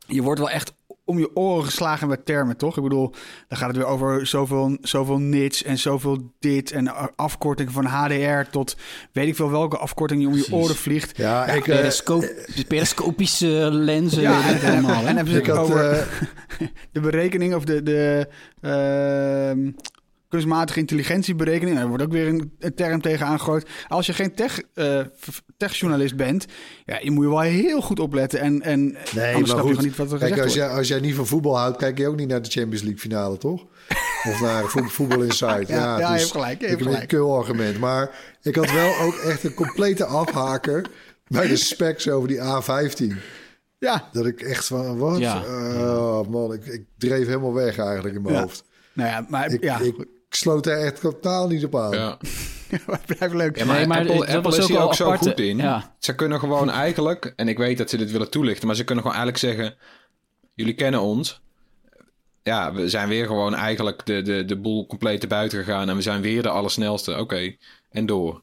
[0.07, 0.75] Je wordt wel echt
[1.09, 2.77] om je oren geslagen met termen, toch?
[2.77, 3.15] Ik bedoel,
[3.49, 8.51] dan gaat het weer over zoveel, zoveel nits en zoveel dit en afkorting van HDR
[8.51, 8.77] tot
[9.13, 10.63] weet ik veel welke afkorting die om je Precies.
[10.63, 11.17] oren vliegt.
[11.17, 12.25] Ja, ik, eh, Periscoop,
[12.69, 15.01] periscopische lenzen, Ja, ik en, het en, allemaal.
[15.01, 15.15] en hè?
[15.15, 16.07] hebben ze ik het had, over eh,
[16.93, 18.29] de berekening of de, de
[18.61, 19.71] ehm,
[20.29, 21.77] kunstmatige intelligentieberekening.
[21.77, 23.69] Daar wordt ook weer een, een term tegen aangegooid.
[23.89, 26.47] Als je geen tech, eh, f- techjournalist bent,
[26.85, 28.41] ja, je moet je wel heel goed opletten.
[28.41, 29.71] En, en Nee, anders maar snap je goed.
[29.71, 30.69] gewoon niet wat er Kijk, gezegd als wordt.
[30.71, 33.01] jij, als jij niet van voetbal houdt, kijk je ook niet naar de Champions League
[33.01, 33.67] finale, toch?
[34.31, 35.69] Of naar Vo- Voetbal Insight.
[35.69, 37.79] Ja, Ja, ja, je dus hebt gelijk, je ik hebt heb een kul argument.
[37.79, 38.11] Maar
[38.43, 40.87] ik had wel ook echt een complete afhaker
[41.27, 43.17] bij de specs over die A15.
[43.79, 45.19] Ja, Dat ik echt van, wat?
[45.19, 45.43] Ja.
[45.77, 48.41] Oh, man, ik, ik dreef helemaal weg eigenlijk in mijn Ja.
[48.41, 48.65] hoofd.
[48.93, 49.95] nou ja, maar Ik, ja, ik
[50.37, 51.93] sloot er echt totaal niet op aan.
[51.93, 52.19] Ja.
[53.07, 53.59] blijft leuk.
[53.59, 55.57] Ja, maar, Nee, maar Apple, dat Apple was is ook hier ook zo goed in.
[55.57, 55.95] ja.
[55.99, 59.05] Ze kunnen gewoon eigenlijk, en ik weet dat ze dit willen toelichten, maar ze kunnen
[59.05, 59.77] gewoon eigenlijk zeggen:
[60.55, 61.41] jullie kennen ons.
[62.43, 65.97] Ja, we zijn weer gewoon eigenlijk de, de, de boel compleet te buiten gegaan en
[65.97, 67.19] we zijn weer de allersnelste.
[67.19, 67.57] Oké,
[67.91, 68.43] en door.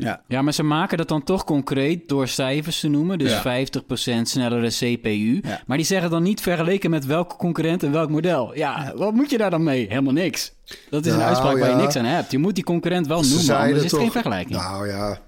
[0.00, 3.18] Ja, Ja, maar ze maken dat dan toch concreet door cijfers te noemen.
[3.18, 3.40] Dus Ja.
[3.42, 5.40] 50% snellere CPU.
[5.42, 5.60] Ja.
[5.66, 8.54] Maar die zeggen dan niet vergeleken met welke concurrent en welk model.
[8.56, 9.86] Ja, wat moet je daar dan mee?
[9.88, 10.52] Helemaal niks.
[10.90, 12.30] Dat is een Nou, uitspraak waar je niks aan hebt.
[12.30, 14.58] Je moet die concurrent wel Ze noemen, anders is het geen vergelijking.
[14.58, 15.18] Nou ja,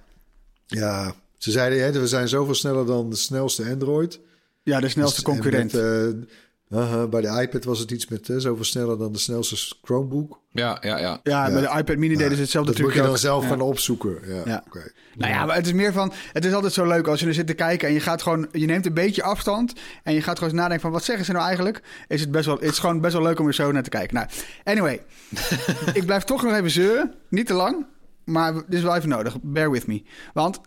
[0.67, 1.15] ja.
[1.39, 4.21] Ze zeiden, hè, we zijn zoveel sneller dan de snelste Android.
[4.63, 5.73] ja de snelste Dus- en concurrent.
[5.73, 6.29] met,
[6.73, 9.75] eh, aha, bij de iPad was het iets met eh, zoveel sneller dan de snelste
[9.83, 10.41] Chromebook.
[10.51, 11.21] Ja, ja, ja.
[11.23, 11.53] ja, ja.
[11.53, 13.49] bij de iPad mini deden ze hetzelfde Dat moet je dan zelf Ja.
[13.49, 14.19] gaan opzoeken.
[14.27, 14.63] Ja, Ja.
[14.67, 14.91] oké.
[15.17, 16.13] Nou ja, maar het is meer van...
[16.33, 18.49] Het is altijd zo leuk als je er zit te kijken en je gaat gewoon...
[18.53, 20.91] Je neemt een beetje afstand en je gaat gewoon eens nadenken van...
[20.93, 21.83] Wat zeggen ze nou eigenlijk?
[22.09, 22.55] Is het best wel...
[22.55, 24.15] Het is gewoon best wel leuk om er zo naar te kijken.
[24.15, 24.27] Nou,
[24.65, 25.03] anyway.
[25.95, 27.15] ik blijf toch nog even zeuren.
[27.29, 27.87] Niet te lang,
[28.25, 29.37] maar dit is wel even nodig.
[29.43, 30.03] Bear with me.
[30.33, 30.61] Want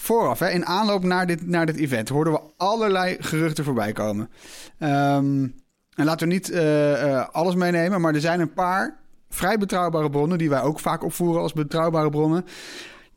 [0.00, 2.08] vooraf, hè, in aanloop naar dit, naar dit event...
[2.08, 4.30] hoorden we allerlei geruchten voorbij komen.
[4.78, 5.46] Ehm,
[5.94, 8.96] en laten we niet eh, eh, alles meenemen, maar er zijn een paar
[9.28, 10.38] vrij betrouwbare bronnen...
[10.38, 12.44] die wij ook vaak opvoeren als betrouwbare bronnen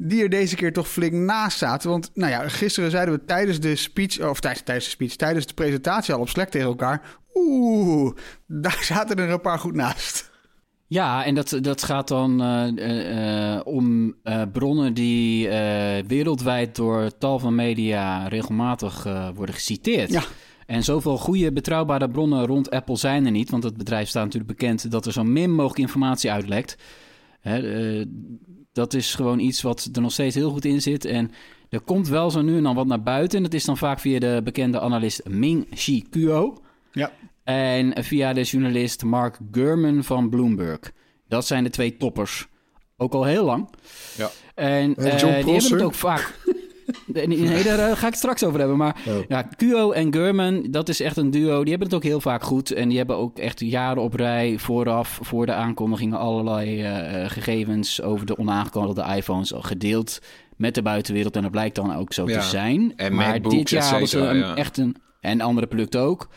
[0.04, 1.90] die er deze keer toch flink naast zaten.
[1.90, 5.46] Want nou ja, gisteren zeiden we tijdens de speech, of tijdens, tijdens de speech, tijdens
[5.46, 7.20] de presentatie al op Slack tegen elkaar.
[7.34, 8.16] Oeh,
[8.48, 10.31] daar zaten er een paar goed naast.
[10.92, 15.48] Ja, en dat, dat gaat dan eh, eh, om eh, bronnen die
[16.08, 19.04] wereldwijd door tal van media regelmatig
[19.36, 20.12] worden geciteerd.
[20.12, 20.24] Ja.
[20.66, 23.50] En zoveel goede, betrouwbare bronnen rond Apple zijn er niet.
[23.50, 26.78] Want het bedrijf staat natuurlijk bekend dat er zo min mogelijk informatie uitlekt.
[27.40, 28.06] Hè,
[28.74, 31.06] dat is gewoon iets wat er nog steeds heel goed in zit.
[31.06, 31.32] En
[31.70, 33.38] er komt wel zo nu en dan wat naar buiten.
[33.38, 36.62] En dat is dan vaak via de bekende analist Ming-Chi Kuo.
[37.44, 40.80] En via de journalist Mark Gurman van Bloomberg.
[41.28, 42.48] Dat zijn de twee toppers.
[42.98, 43.70] Ook al heel lang.
[44.18, 44.30] Ja.
[44.56, 46.40] En En eh, John die hebben het ook vaak...
[47.06, 48.78] Nee, nee, daar eh, ga ik het straks over hebben.
[48.78, 49.14] Maar Oh.
[49.28, 51.60] ja, Kuo en Gurman, dat is echt een duo.
[51.62, 52.72] Die hebben het ook heel vaak goed.
[52.72, 58.02] En die hebben ook echt jaren op rij vooraf, voor de aankondigingen, allerlei eh, gegevens
[58.02, 60.20] over de onaangekondigde iPhones al gedeeld
[60.58, 61.36] met de buitenwereld.
[61.36, 62.40] En dat blijkt dan ook zo Ja.
[62.40, 62.94] te zijn.
[62.96, 64.56] En maar MacBooks, dit jaar hadden ze ja.
[64.56, 64.96] echt een...
[65.20, 66.30] En andere producten ook.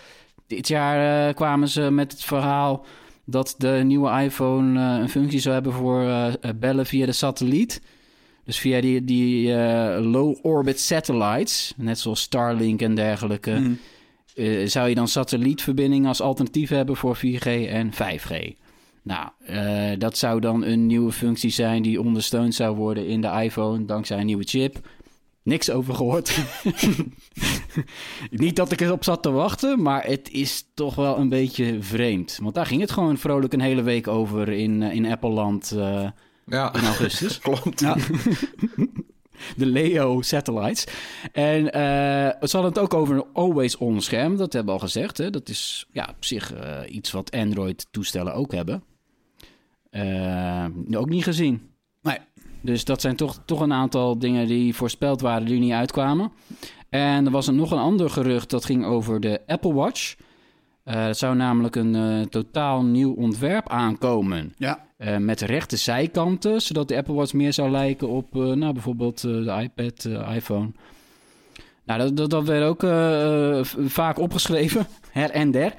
[0.47, 2.85] Dit jaar eh, kwamen ze met het verhaal
[3.25, 7.83] dat de nieuwe iPhone eh, een functie zou hebben voor eh, bellen via de satelliet.
[8.45, 9.55] Dus via die, die
[10.01, 14.67] low orbit satellites, net zoals Starlink en dergelijke, Mhm.
[14.67, 18.53] zou je dan satellietverbinding als alternatief hebben voor 4G en 5G.
[19.03, 19.29] Nou,
[19.99, 24.19] dat zou dan een nieuwe functie zijn die ondersteund zou worden in de iPhone dankzij
[24.19, 24.89] een nieuwe chip.
[25.45, 26.39] Niks over gehoord.
[28.31, 32.39] Niet dat ik erop zat te wachten, maar het is toch wel een beetje vreemd.
[32.43, 36.09] Want daar ging het gewoon vrolijk een hele week over in, eh, in Apple-land eh,
[36.47, 37.39] Ja, in augustus.
[37.49, 37.81] klopt.
[37.81, 37.97] Ja.
[39.57, 40.87] de Leo satellites.
[41.33, 44.37] En eh, ze hadden het ook over een always on scherm.
[44.37, 45.19] Dat hebben we al gezegd.
[45.19, 45.31] Hè?
[45.31, 46.55] Dat is ja, op zich
[46.89, 48.83] iets wat Android toestellen ook hebben.
[50.91, 51.74] Ook niet gezien.
[52.65, 56.33] Dus dat zijn toch, toch een aantal dingen die voorspeld waren die niet uitkwamen.
[56.89, 60.15] En er was er nog een ander gerucht dat ging over de Apple Watch.
[60.85, 64.53] Eh het zou namelijk een eh, totaal nieuw ontwerp aankomen.
[64.57, 69.21] Ja, Eh, met rechte zijkanten, zodat de Apple Watch meer zou lijken op nou, bijvoorbeeld
[69.21, 70.71] de iPad, iPhone.
[71.85, 72.81] Nou, dat, dat, dat werd ook
[73.89, 75.75] vaak opgeschreven, her en der.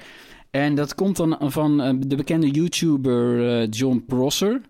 [0.50, 4.60] En dat komt dan van de bekende YouTuber John Prosser.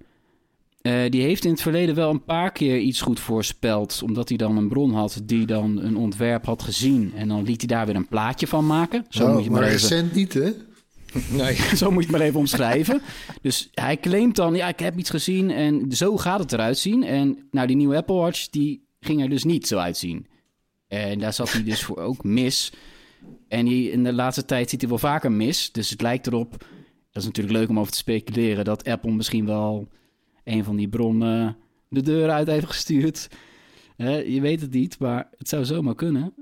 [0.86, 4.00] Eh, die heeft in het verleden wel een paar keer iets goed voorspeld.
[4.04, 7.12] Omdat hij dan een bron had die dan een ontwerp had gezien.
[7.16, 9.04] En dan liet hij daar weer een plaatje van maken.
[9.08, 10.50] Zo Oh, moet je maar maar even recent niet, hè?
[11.42, 11.54] Nee.
[11.76, 13.02] zo moet je het maar even omschrijven.
[13.42, 17.04] Dus hij claimt dan, ja, ik heb iets gezien en zo gaat het eruit zien.
[17.04, 20.26] En nou, die nieuwe Apple Watch, die ging er dus niet zo uitzien.
[20.88, 22.72] En daar zat hij dus voor ook mis.
[23.48, 25.72] En die, in de laatste tijd ziet hij wel vaker mis.
[25.72, 26.50] Dus het lijkt erop,
[27.10, 28.64] dat is natuurlijk leuk om over te speculeren...
[28.64, 29.88] dat Apple misschien wel
[30.46, 31.56] een van die bronnen
[31.88, 33.28] de deur uit heeft gestuurd.
[34.26, 36.34] Je weet het niet, maar het zou zomaar kunnen.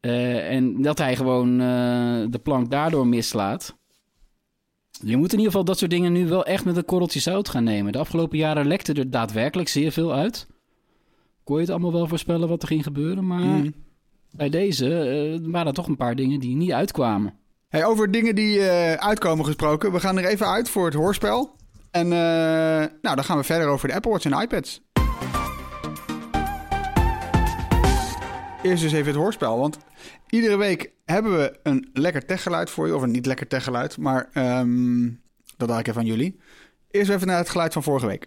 [0.00, 3.76] Eh, en dat hij gewoon eh, de plank daardoor mislaat.
[4.90, 7.48] Je moet in ieder geval dat soort dingen nu wel echt met een korreltje zout
[7.48, 7.92] gaan nemen.
[7.92, 10.46] De afgelopen jaren lekte er daadwerkelijk zeer veel uit.
[11.44, 13.70] Kon je het allemaal wel voorspellen wat er ging gebeuren, maar Mhm.
[14.30, 17.34] bij deze eh, waren er toch een paar dingen die niet uitkwamen.
[17.68, 18.62] Hey, over dingen die
[18.96, 19.92] uitkomen gesproken.
[19.92, 21.55] We gaan er even uit voor het hoorspel.
[21.96, 24.80] En eh, nou, dan gaan we verder over de Apple Watch en iPads.
[28.62, 29.78] Eerst dus even het hoorspel, want
[30.28, 32.96] iedere week hebben we een lekker techgeluid voor je.
[32.96, 35.10] Of een niet lekker techgeluid, maar ehm,
[35.56, 36.40] dat laat ik even aan jullie.
[36.90, 38.26] Eerst even naar het geluid van vorige week.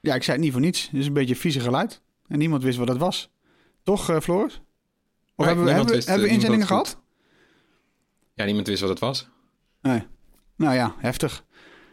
[0.00, 0.82] Ja, ik zei het niet voor niets.
[0.90, 2.02] Het is een beetje een vieze geluid.
[2.28, 3.32] En niemand wist wat het was.
[3.82, 4.60] Toch, uh, Floris?
[5.40, 7.00] Of Nee, hebben we, hebben, we- wist, hebben we eh, inzendingen gehad?
[8.34, 9.28] Ja, niemand wist wat het was.
[9.82, 10.02] Nee.
[10.56, 11.44] Nou ja, heftig.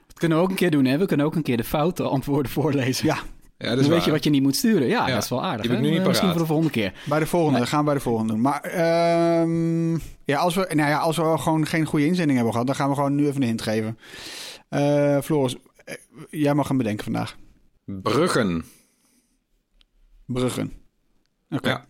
[0.07, 0.97] Dat kunnen we ook een keer doen, hè?
[0.97, 3.05] We kunnen ook een keer de foute antwoorden voorlezen.
[3.05, 3.17] Ja,
[3.57, 4.87] Ja, dat Dan weet je wat je niet moet sturen.
[4.87, 5.61] Ja, Ja, dat is wel aardig.
[5.61, 5.89] die heb ik hè?
[5.89, 6.93] nu niet Eh, Misschien voor de volgende keer.
[7.05, 7.51] bij de volgende.
[7.51, 7.61] Nee.
[7.61, 8.41] Dat gaan we bij de volgende doen.
[8.41, 12.67] Maar ehm, ja, als we, nou ja, als we gewoon geen goede inzending hebben gehad,
[12.67, 13.97] dan gaan we gewoon nu even een hint geven.
[14.69, 15.55] Eh, Floris,
[16.29, 17.37] jij mag hem bedenken vandaag.
[17.85, 18.65] Bruggen.
[20.25, 20.73] Bruggen.
[21.49, 21.69] Oké.
[21.69, 21.85] Ja.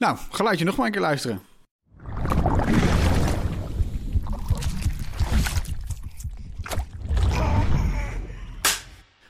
[0.00, 1.42] Nou, geluidje nog maar een keer luisteren.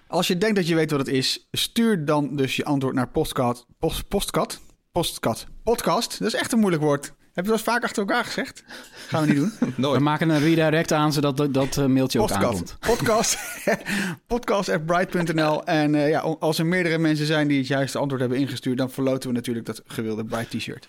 [0.07, 3.09] Als je denkt dat je weet wat het is, stuur dan dus je antwoord naar
[3.09, 4.61] postcard, post, postcard,
[4.93, 6.19] postcard, podcast.
[6.19, 7.13] Dat is echt een moeilijk woord.
[7.40, 8.64] Heb je dat vaak achter elkaar gezegd?
[9.09, 9.92] Gaan we niet doen.
[9.92, 12.46] We maken een redirect aan, zodat dat, dat eh, mailtje ook Podcast.
[12.46, 12.76] aankomt.
[12.81, 13.38] Podcast.
[14.26, 15.64] podcast.bright.nl.
[15.64, 18.90] En eh, ja, als er meerdere mensen zijn die het juiste antwoord hebben ingestuurd, dan
[18.90, 20.88] verloten we natuurlijk dat gewilde Bright t-shirt.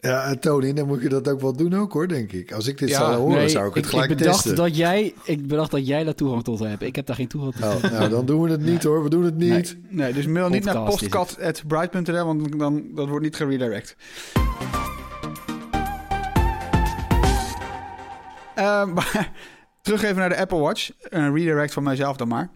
[0.00, 2.52] Ja, Tony, dan moet je dat ook wel doen ook hoor, denk ik.
[2.52, 4.56] Als ik dit Ja, zou horen, Nee, zou ik het gelijk bedacht testen.
[4.56, 6.82] dat jij, ik bedacht dat jij daar toegang tot hebt.
[6.82, 7.64] Ik heb daar geen toegang tot.
[7.64, 9.02] Oh, nou, dan doen we het niet hoor.
[9.02, 9.76] We doen het niet.
[9.88, 13.96] Nee, dus mail niet naar Podcast postcat.bright.nl, want dan, dat wordt niet geredirect.
[18.94, 19.32] maar
[19.82, 20.90] terug even naar de Apple Watch.
[21.00, 22.50] Een redirect van mijzelf dan maar.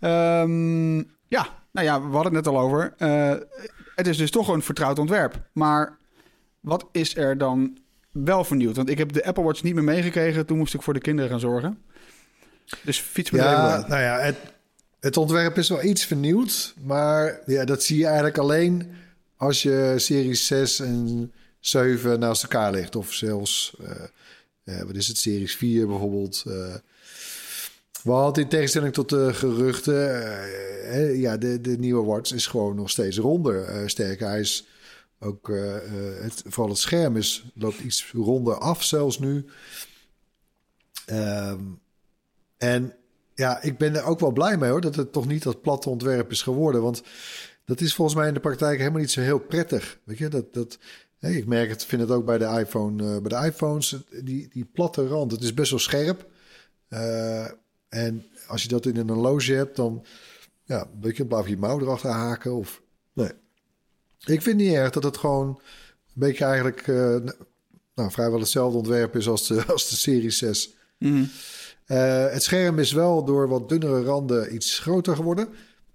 [0.00, 0.96] Ehm,
[1.28, 2.94] ja, nou ja, we hadden het net al over.
[2.98, 3.34] Eh,
[3.94, 5.48] het is dus toch een vertrouwd ontwerp.
[5.52, 5.98] Maar
[6.60, 7.78] wat is er dan
[8.10, 8.76] wel vernieuwd?
[8.76, 10.46] Want ik heb de Apple Watch niet meer meegekregen.
[10.46, 11.82] Toen moest ik voor de kinderen gaan zorgen.
[12.82, 14.36] Dus fiets me even Ja, nou ja, het,
[15.00, 16.74] het ontwerp is wel iets vernieuwd.
[16.82, 18.90] Maar ja, dat zie je eigenlijk alleen
[19.36, 22.96] als je series 6 en 7 naast elkaar legt.
[22.96, 23.90] Of zelfs, eh,
[24.86, 26.44] wat is het, series 4 bijvoorbeeld.
[26.46, 26.74] eh.
[28.02, 30.22] hadden in tegenstelling tot de geruchten...
[30.22, 33.64] eh, eh, ja, de, de nieuwe watch is gewoon nog steeds ronder.
[33.64, 34.66] Eh, sterker, hij is
[35.20, 35.48] ook...
[35.50, 39.44] eh, eh, het, vooral het scherm is, loopt iets ronder af zelfs nu.
[41.06, 41.60] Ehm,
[42.56, 42.94] en
[43.34, 45.88] ja, ik ben er ook wel blij mee hoor, dat het toch niet dat platte
[45.90, 46.82] ontwerp is geworden.
[46.82, 47.02] Want
[47.64, 49.98] dat is volgens mij in de praktijk helemaal niet zo heel prettig.
[50.04, 50.78] Weet je, dat, dat,
[51.20, 54.64] ik merk het, vind het ook bij de iPhone, eh, bij de iPhones, die, die
[54.64, 56.26] platte rand, het is best wel scherp.
[56.88, 57.44] Eh,
[57.88, 60.04] en als je dat in een horloge hebt, dan
[60.64, 62.54] ja, weet je, blijf je mouw erachter haken.
[62.54, 63.30] Of, nee.
[64.24, 67.16] Ik vind niet erg dat het gewoon een beetje eigenlijk eh,
[67.94, 70.74] nou, vrijwel hetzelfde ontwerp is als de, als de Serie 6.
[70.98, 71.24] Mhm.
[71.86, 75.48] Eh, het scherm is wel door wat dunnere randen iets groter geworden.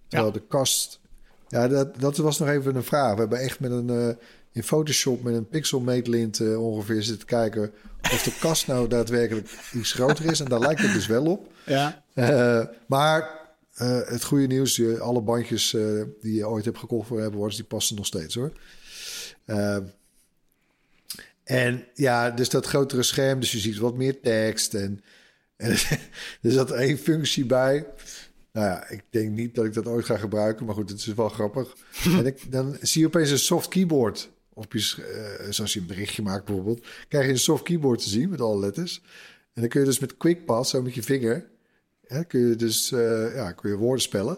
[0.07, 0.99] Terwijl de kast...
[1.47, 3.13] Ja, dat, dat was nog even een vraag.
[3.13, 4.17] We hebben echt met een...
[4.53, 7.71] in Photoshop met een pixelmeetlint eh, ongeveer zitten kijken...
[8.01, 10.39] of de kast nou daadwerkelijk iets groter is.
[10.39, 11.51] En daar lijkt het dus wel op.
[11.65, 12.03] Ja.
[12.13, 13.39] Eh, maar
[13.73, 14.75] eh, het goede nieuws...
[14.75, 15.69] je- alle bandjes
[16.21, 17.55] die je ooit hebt gekocht voor Watch...
[17.55, 18.51] die passen nog steeds hoor.
[21.43, 24.73] En ja, dus dat grotere scherm, dus je ziet wat meer tekst.
[24.73, 25.03] En,
[25.55, 25.69] en
[26.41, 27.85] er zat één functie bij.
[28.51, 31.05] Nou ja, ik denk niet dat ik dat ooit ga gebruiken, maar goed, het is
[31.05, 31.75] wel grappig.
[32.17, 34.29] en ik, dan zie je opeens een soft keyboard.
[34.53, 35.03] Op je,
[35.39, 38.41] eh, zoals je een berichtje maakt bijvoorbeeld, krijg je een soft keyboard te zien met
[38.41, 39.01] alle letters.
[39.53, 41.49] En dan kun je dus met QuickPass, zo met je vinger,
[42.05, 44.37] hè, kun je dus eh, ja, kun je woorden spellen.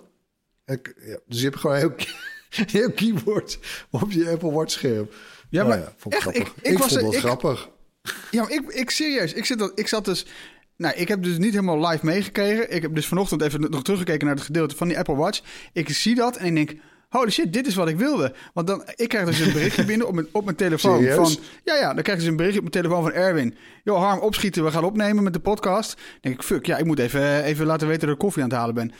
[0.65, 1.81] En, ja, dus je hebt gewoon een
[2.49, 5.09] heel, heel keyboard op je Apple Watch scherm.
[5.49, 6.53] Ja, Nou maar vond ik echt, grappig.
[6.53, 7.69] ik- Ik, ik was vond dat ik- grappig.
[8.31, 9.33] Ja, maar ik, ik serieus.
[9.33, 10.25] Ik, zit dat, ik zat dus.
[10.77, 12.71] Nou, ik heb dus niet helemaal live meegekregen.
[12.75, 15.41] Ik heb dus vanochtend even nog teruggekeken naar het gedeelte van die Apple Watch.
[15.73, 16.79] Ik zie dat en ik denk.
[17.15, 18.33] Holy shit, dit is wat ik wilde.
[18.53, 20.97] Want dan, ik krijg dus een berichtje binnen op mijn, op mijn telefoon.
[20.97, 21.15] Serieus?
[21.33, 23.55] Van, ja, ja, dan krijg ik dus een berichtje op mijn telefoon van Erwin.
[23.83, 25.95] Yo, Harm, opschieten, we gaan opnemen met de podcast.
[25.95, 28.49] Dan denk ik, fuck, ja, ik moet even, even laten weten dat ik koffie aan
[28.49, 28.91] het halen ben.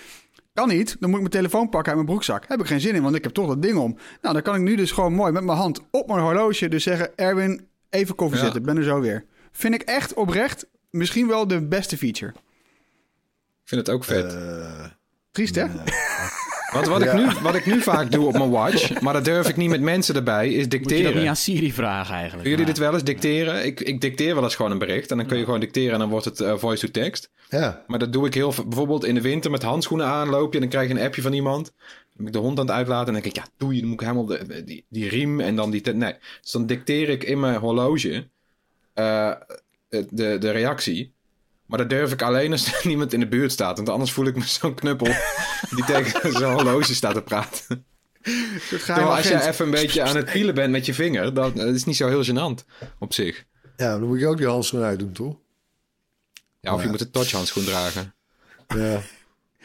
[0.53, 2.45] Kan niet, dan moet ik mijn telefoon pakken uit mijn broekzak.
[2.47, 3.97] Heb ik geen zin in, want ik heb toch dat ding om.
[4.21, 6.83] Nou, dan kan ik nu dus gewoon mooi met mijn hand op mijn horloge dus
[6.83, 7.17] zeggen...
[7.17, 8.43] Erwin, even koffie Ja.
[8.43, 9.25] zetten, ik ben er zo weer.
[9.51, 12.31] Vind ik echt oprecht misschien wel de beste feature.
[12.31, 14.33] Ik vind het ook vet.
[14.35, 14.85] Eh,
[15.31, 15.65] Triest, hè?
[16.75, 19.49] Want wat, ik nu, wat ik nu vaak doe op mijn watch, maar dat durf
[19.49, 21.27] ik niet met mensen erbij, is Moet je dat niet dicteren.
[21.27, 22.43] aan Siri vragen eigenlijk?
[22.43, 23.65] Doen jullie dit wel eens dicteren?
[23.65, 25.99] Ik, ik dicteer wel eens gewoon een bericht en dan kun je gewoon dicteren en
[25.99, 27.29] dan wordt het eh, voice to text.
[27.49, 28.67] Ja, Maar dat doe ik heel veel.
[28.67, 30.59] Bijvoorbeeld in de winter met handschoenen aan loop je.
[30.59, 31.65] Dan krijg je een appje van iemand.
[31.65, 33.07] Dan ben ik de hond aan het uitlaten.
[33.07, 33.79] En dan denk ik, ja, doe je.
[33.79, 35.93] Dan moet ik helemaal de, die, die riem en dan die...
[35.93, 36.15] Nee.
[36.41, 38.27] Dus dan dicteer ik in mijn horloge
[38.93, 39.31] eh,
[39.89, 41.13] de, de reactie.
[41.65, 43.75] Maar dat durf ik alleen als er niemand in de buurt staat.
[43.77, 45.13] Want anders voel ik me zo'n knuppel
[45.69, 47.85] die tegen zo'n horloge staat te praten.
[48.69, 51.67] Terwijl als je even een beetje aan het pielen bent met je vinger, dan dat
[51.75, 52.65] is niet zo heel gênant
[52.99, 53.43] op zich.
[53.77, 55.35] ja, dan moet je ook die handschoenen uitdoen, toch?
[56.59, 56.83] Ja, of Ja.
[56.85, 58.13] je moet een touchhandschoen dragen.
[58.67, 59.01] Ja.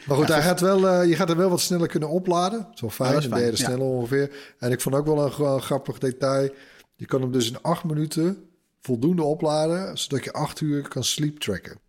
[0.05, 2.67] Maar goed, hij gaat wel, eh, je gaat er wel wat sneller kunnen opladen.
[2.73, 3.63] Zo fijn, Ja, dat is een derde ja.
[3.63, 4.31] sneller ongeveer.
[4.59, 6.49] En ik vond ook wel een gra- grappig detail.
[6.95, 8.49] Je kan hem dus in acht minuten
[8.81, 9.97] voldoende opladen...
[9.97, 11.79] zodat je acht uur kan sleep tracken.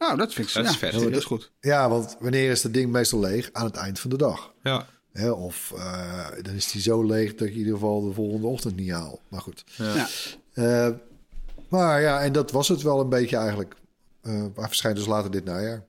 [0.00, 0.92] Nou, dat vind ik Dat is ja, vet.
[0.92, 1.52] Dat is goed.
[1.60, 3.50] Ja, want wanneer is dat ding meestal leeg?
[3.52, 4.52] Aan het eind van de dag.
[4.62, 4.86] Ja.
[5.12, 8.46] Hè, of eh, dan is die zo leeg dat je in ieder geval de volgende
[8.46, 9.20] ochtend niet haalt.
[9.28, 9.64] Maar goed.
[9.76, 10.08] Ja.
[10.52, 10.88] Eh,
[11.68, 13.74] maar ja, en dat was het wel een beetje eigenlijk.
[14.22, 15.86] Eh hij verschijnt dus later dit najaar.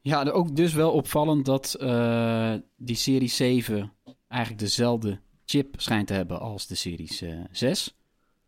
[0.00, 3.92] Ja, ook dus wel opvallend dat eh, die Serie 7
[4.28, 7.96] eigenlijk dezelfde chip schijnt te hebben als de Series eh 6.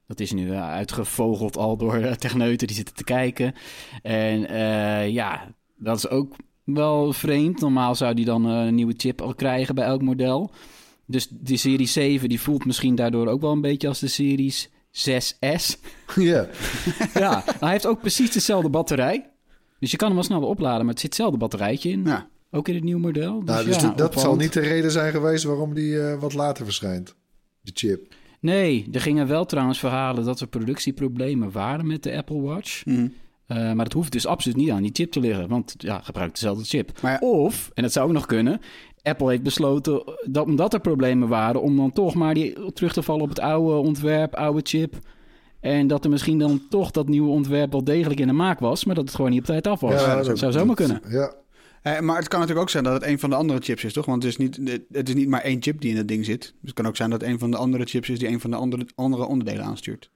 [0.08, 3.54] Dat is nu eh, uitgevogeld al door eh, techneuten die zitten te kijken.
[4.02, 7.60] En eh, ja, dat is ook wel vreemd.
[7.60, 10.50] Normaal zou die dan een nieuwe chip al krijgen bij elk model.
[11.06, 14.68] Dus die Serie 7 die voelt misschien daardoor ook wel een beetje als de Series
[14.92, 15.76] 6S.
[16.14, 16.48] ja,
[17.14, 19.30] ja, hij heeft ook precies dezelfde batterij.
[19.78, 22.04] Dus je kan hem wel sneller opladen, maar het zit hetzelfde batterijtje in.
[22.04, 22.28] Ja.
[22.50, 23.38] Ook in het nieuwe model.
[23.38, 26.64] Dus nou, dus ja, dat- zal niet de reden zijn geweest waarom die wat later
[26.64, 27.14] verschijnt.
[27.60, 28.14] De chip.
[28.40, 32.84] Nee, er gingen wel trouwens verhalen dat er productieproblemen waren met de Apple Watch.
[32.84, 33.08] Mhm.
[33.46, 35.48] Eh, maar dat hoeft dus absoluut niet aan die chip te liggen.
[35.48, 37.00] Want ja, gebruikt dezelfde chip.
[37.02, 38.60] Maar ja- Of, en dat zou ook nog kunnen...
[39.02, 41.62] Apple heeft besloten, dat, omdat er problemen waren...
[41.62, 44.94] om dan toch maar die, terug te vallen op het oude ontwerp, oude chip...
[45.60, 48.84] En dat er misschien dan toch dat nieuwe ontwerp wel degelijk in de maak was...
[48.84, 50.04] maar dat het gewoon niet op tijd af was.
[50.26, 51.00] dat zou zomaar kunnen.
[51.08, 51.34] Ja,
[51.96, 53.92] Eh, maar het kan natuurlijk ook zijn dat het een van de andere chips is,
[53.92, 54.06] toch?
[54.06, 56.40] Want het is, niet, het is niet maar één chip die in het ding zit.
[56.40, 58.50] Dus het kan ook zijn dat een van de andere chips is die een van
[58.50, 60.10] de andere, andere onderdelen aanstuurt.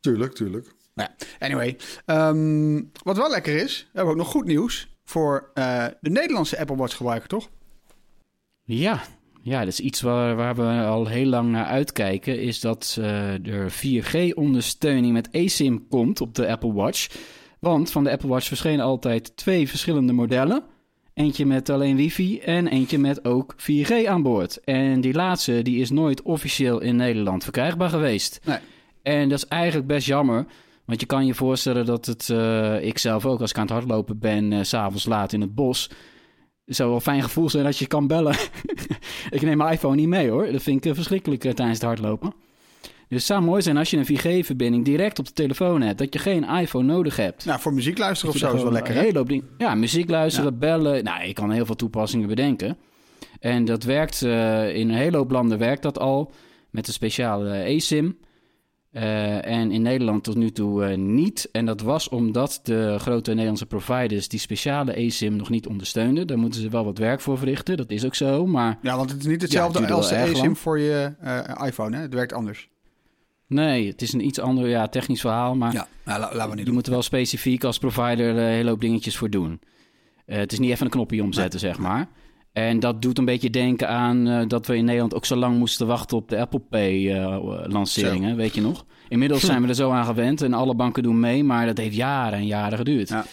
[0.00, 0.72] tuurlijk, tuurlijk.
[0.94, 1.76] Nou ja, anyway.
[2.06, 6.58] Ehm, wat wel lekker is, we hebben ook nog goed nieuws voor eh, de Nederlandse
[6.58, 7.50] Apple Watch gebruiker, toch?
[8.64, 9.02] Ja,
[9.42, 12.40] ja, dat is iets waar, waar we al heel lang naar uitkijken.
[12.40, 17.08] Is dat eh, er 4G-ondersteuning met eSIM komt op de Apple Watch.
[17.64, 20.62] Want van de Apple Watch verschenen altijd twee verschillende modellen.
[21.14, 24.60] Eentje met alleen wifi en eentje met ook 4G aan boord.
[24.64, 28.40] En die laatste die is nooit officieel in Nederland verkrijgbaar geweest.
[28.44, 28.58] Nee.
[29.02, 30.46] En dat is eigenlijk best jammer.
[30.84, 33.72] Want je kan je voorstellen dat het, eh, ik zelf ook als ik aan het
[33.72, 35.90] hardlopen ben, eh, s s'avonds laat in het bos.
[36.64, 38.36] Het zou wel een fijn gevoel zijn dat je kan bellen.
[39.30, 40.52] ik neem mijn iPhone niet mee hoor.
[40.52, 42.34] Dat vind ik eh, verschrikkelijk eh, tijdens het hardlopen.
[43.08, 45.98] Dus het zou mooi zijn als je een 4G-verbinding direct op de telefoon hebt.
[45.98, 47.44] Dat je geen iPhone nodig hebt.
[47.44, 49.00] Nou, voor muziek luisteren of zo is wel lekker, hè?
[49.00, 49.48] hele hoop dingen.
[49.58, 51.04] Ja, muziek luisteren, bellen.
[51.04, 52.76] Nou, je kan heel veel toepassingen bedenken.
[53.40, 56.32] En dat werkt eh, in een hele hoop landen werkt dat al.
[56.70, 58.16] Met een speciale eSIM.
[58.94, 61.48] Eh, en in Nederland tot nu toe eh, niet.
[61.52, 66.26] En dat was omdat de grote Nederlandse providers die speciale eSIM nog niet ondersteunden.
[66.26, 67.76] Daar moeten ze wel wat werk voor verrichten.
[67.76, 68.46] Dat is ook zo.
[68.46, 72.02] Maar Ja, want het is niet hetzelfde als de eSIM voor je eh, iPhone, hè?
[72.02, 72.68] Het werkt anders.
[73.46, 75.54] Nee, het is een iets ander ja, technisch verhaal.
[75.56, 78.44] Maar Ja, nou, la- laten we niet Je moet er wel specifiek als provider eh,
[78.44, 79.60] een hele hoop dingetjes voor doen.
[80.26, 82.08] Eh, het is niet even een knopje omzetten, zeg maar.
[82.52, 85.58] En dat doet een beetje denken aan eh, dat we in Nederland ook zo lang
[85.58, 88.84] moesten wachten op de Apple Pay-lanceringen, weet je nog?
[89.08, 91.96] Inmiddels zijn we er zo aan gewend en alle banken doen mee, maar dat heeft
[91.96, 93.08] jaren en jaren geduurd.
[93.08, 93.24] Ja.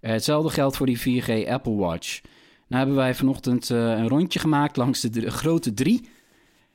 [0.00, 2.20] Hetzelfde geldt voor die 4G Apple Watch.
[2.68, 6.08] Nou hebben wij vanochtend een rondje gemaakt langs de grote drie.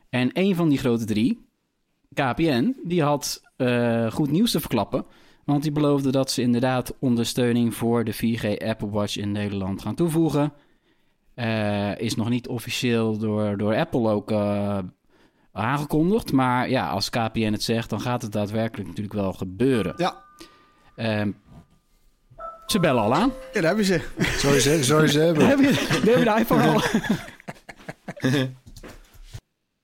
[0.10, 1.46] En een van die grote drie,
[2.14, 5.06] KPN, die had eh, goed nieuws te verklappen.
[5.46, 9.96] Want die beloofde dat ze inderdaad ondersteuning voor de 4G Apple Watch in Nederland gaan
[9.96, 10.54] toevoegen.
[11.34, 14.78] Eh, is nog niet officieel door, door Apple ook eh,
[15.52, 16.32] aangekondigd.
[16.32, 19.94] Maar ja, als KPN het zegt, dan gaat het daadwerkelijk natuurlijk wel gebeuren.
[19.98, 20.24] Ja,
[20.96, 21.32] Ehm,
[22.66, 23.32] ze bellen al aan.
[23.54, 24.02] ja, daar hebben ze.
[24.18, 24.70] Je ze,
[25.02, 25.48] je ze hebben?
[25.48, 26.82] Heb je, heb je de iPhone al?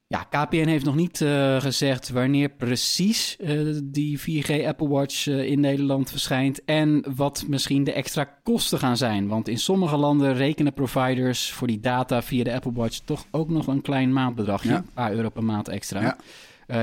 [0.10, 5.44] ja, KPN heeft nog niet eh, gezegd wanneer precies eh, die 4G Apple Watch eh,
[5.44, 9.28] in Nederland verschijnt en wat misschien de extra kosten gaan zijn.
[9.28, 13.50] Want in sommige landen rekenen providers voor die data via de Apple Watch toch ook
[13.50, 14.78] nog een klein maandbedragje, Ja.
[14.78, 16.02] een paar euro per maand extra.
[16.02, 16.18] Ja.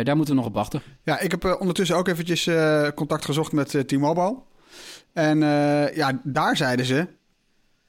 [0.02, 0.82] Daar moeten we nog op wachten.
[1.02, 2.48] Ja, ik heb ondertussen ook eventjes
[2.94, 4.36] contact gezocht met T-Mobile.
[5.12, 5.38] En
[5.94, 7.06] ja, daar zeiden ze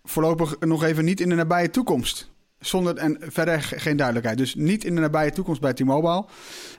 [0.03, 2.33] voorlopig nog even niet in de nabije toekomst.
[2.65, 4.37] Zonder en verder ge- geen duidelijkheid.
[4.37, 6.25] Dus niet in de nabije toekomst bij T-Mobile.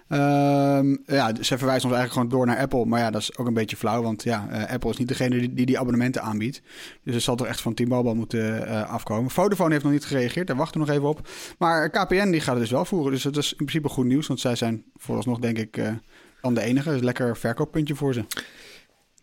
[0.09, 2.85] Ehm, ja, ze verwijzen ons eigenlijk gewoon door naar Apple.
[2.87, 4.03] Maar ja, dat is ook een beetje flauw.
[4.03, 6.63] Want ja, eh, Apple is niet degene die, die die abonnementen aanbiedt.
[7.03, 9.31] Dus het zal toch echt van T-Mobile moeten eh, afkomen.
[9.31, 10.47] Vodafone heeft nog niet gereageerd.
[10.47, 11.29] Daar wachten we nog even op.
[11.59, 13.13] Maar KPN die gaat het dus wel voeren.
[13.13, 14.27] Dus dat is in principe goed nieuws.
[14.27, 15.89] Want zij zijn vooralsnog denk ik eh,
[16.41, 16.91] dan de enige.
[16.91, 18.25] Dus lekker verkooppuntje voor ze.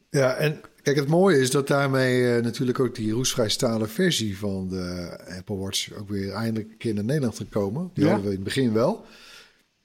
[0.10, 4.38] Ja, en kijk, het mooie is dat daarmee eh, natuurlijk ook die roesvrij stalen versie
[4.38, 7.92] van de Apple Watch ook weer eindelijk een keer naar Nederland gekomen.
[7.94, 8.10] Die Ja.
[8.12, 9.06] hadden we in het begin wel.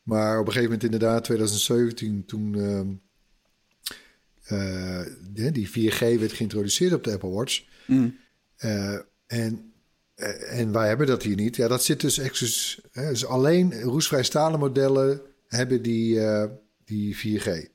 [0.02, 2.88] Maar op een gegeven moment inderdaad, 2017, toen ehm,
[4.44, 5.00] eh,
[5.32, 7.62] die- die 4G werd geïntroduceerd op de Apple Watch.
[8.56, 9.72] Eh, en,
[10.48, 11.56] en wij hebben dat hier niet.
[11.56, 16.20] Ja, dat zit dus exclus, hè, dus alleen roestvrij stalen modellen hebben die,
[16.84, 17.68] die 4G.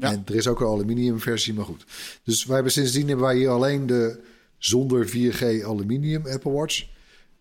[0.00, 0.10] Ja.
[0.12, 1.84] En er is ook een aluminium versie, maar goed.
[2.24, 4.20] Dus wij hebben sindsdien hebben wij hier alleen de
[4.58, 6.86] zonder 4G aluminium Apple Watch.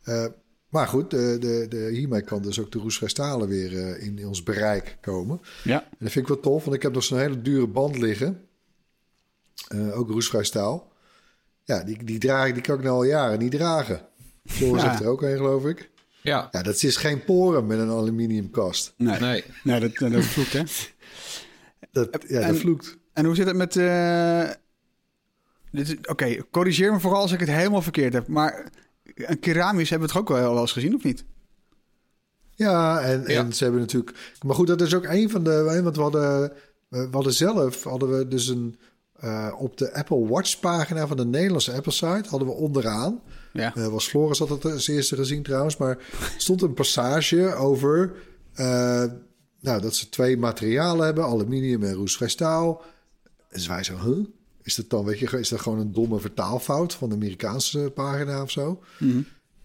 [0.04, 0.26] Eh,
[0.70, 4.28] maar goed, de, de, de, hiermee kan dus ook de roestvrij stalen weer eh, in
[4.28, 5.42] ons bereik komen.
[5.64, 5.82] Ja.
[5.84, 8.42] En dat vind ik wel tof, want ik heb nog zo'n hele dure band liggen.
[9.68, 10.92] Eh, ook roestvrij staal.
[11.64, 14.02] Ja, die, die, draag, ik- die kan ik nou al jaren niet dragen.
[14.46, 14.90] Floris Ja.
[14.90, 15.90] heeft er ook een, geloof ik.
[16.22, 18.94] Ja, Ja, dat is geen poren met een aluminiumkast.
[18.98, 19.44] Nee, nee.
[19.64, 20.64] nee dat, dat vloekt hè.
[21.92, 22.98] Dat, ja, En- dat vloekt.
[23.14, 23.76] En hoe zit het met...
[23.76, 24.50] eh,
[26.10, 28.28] Oké, corrigeer me vooral als ik het helemaal verkeerd heb.
[28.28, 28.72] Maar
[29.16, 31.26] een keramisch hebben we het toch ook wel eens gezien, of niet?
[32.56, 33.40] Ja, en, Ja.
[33.44, 34.18] en ze hebben natuurlijk...
[34.46, 35.80] Maar goed, dat is ook een van de...
[35.84, 36.52] Want we hadden,
[36.90, 38.80] we hadden zelf hadden we dus een...
[39.16, 43.22] eh, op de Apple Watch pagina van de Nederlandse Apple site hadden we onderaan...
[43.54, 43.76] Ja.
[43.76, 45.98] Eh, was Floris had het als eerste gezien trouwens, maar
[46.38, 48.12] stond een passage over
[49.60, 52.86] nou, dat ze twee materialen hebben, aluminium en roestvrij staal.
[53.50, 54.26] En wij zo, huh?
[54.64, 58.42] Is dat dan, weet je, is dat gewoon een domme vertaalfout van de Amerikaanse pagina
[58.42, 58.84] of zo?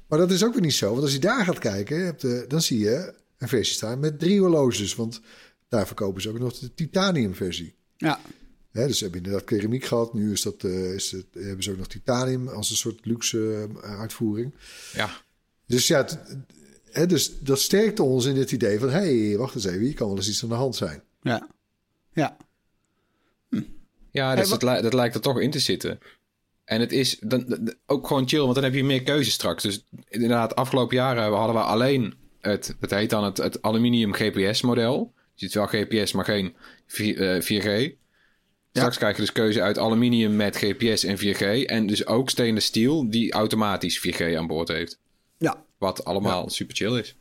[0.07, 2.45] Maar dat is ook weer niet zo, want als je daar gaat kijken, heb de,
[2.49, 5.21] dan zie je een versie staan met drie horloges, want
[5.69, 7.75] daar verkopen ze ook nog de titanium versie.
[7.97, 8.21] Ja.
[8.71, 10.15] Hè, dus ze hebben inderdaad keramiek gehad.
[10.15, 13.69] Nu is dat, eh, is het, hebben ze ook nog titanium als een soort luxe
[13.83, 14.55] eh, uitvoering.
[14.93, 15.11] Ja,
[15.67, 16.07] Dus ja,
[17.09, 18.89] dus dat sterkte ons in het idee van...
[18.91, 21.03] hé, hey, wacht eens even, hier kan wel eens iets aan de hand zijn.
[21.23, 21.49] Ja.
[22.13, 22.37] Ja.
[24.11, 25.99] ja dus dat, li- dat lijkt er toch in te zitten.
[26.65, 29.63] En het is dan, dan- ook gewoon chill, want dan heb je meer keuze straks.
[29.63, 35.13] Dus inderdaad, afgelopen jaren hadden we alleen het, het heet dan het, het aluminium GPS-model.
[35.35, 36.55] Je ziet wel GPS, maar geen
[36.87, 37.93] 4, eh, 4G.
[38.73, 41.65] Straks krijg je dus keuze uit aluminium met GPS en 4G.
[41.65, 44.99] En dus ook stainless steel die automatisch 4G aan boord heeft.
[45.45, 45.65] Ja.
[45.79, 47.17] Wat allemaal super chill is.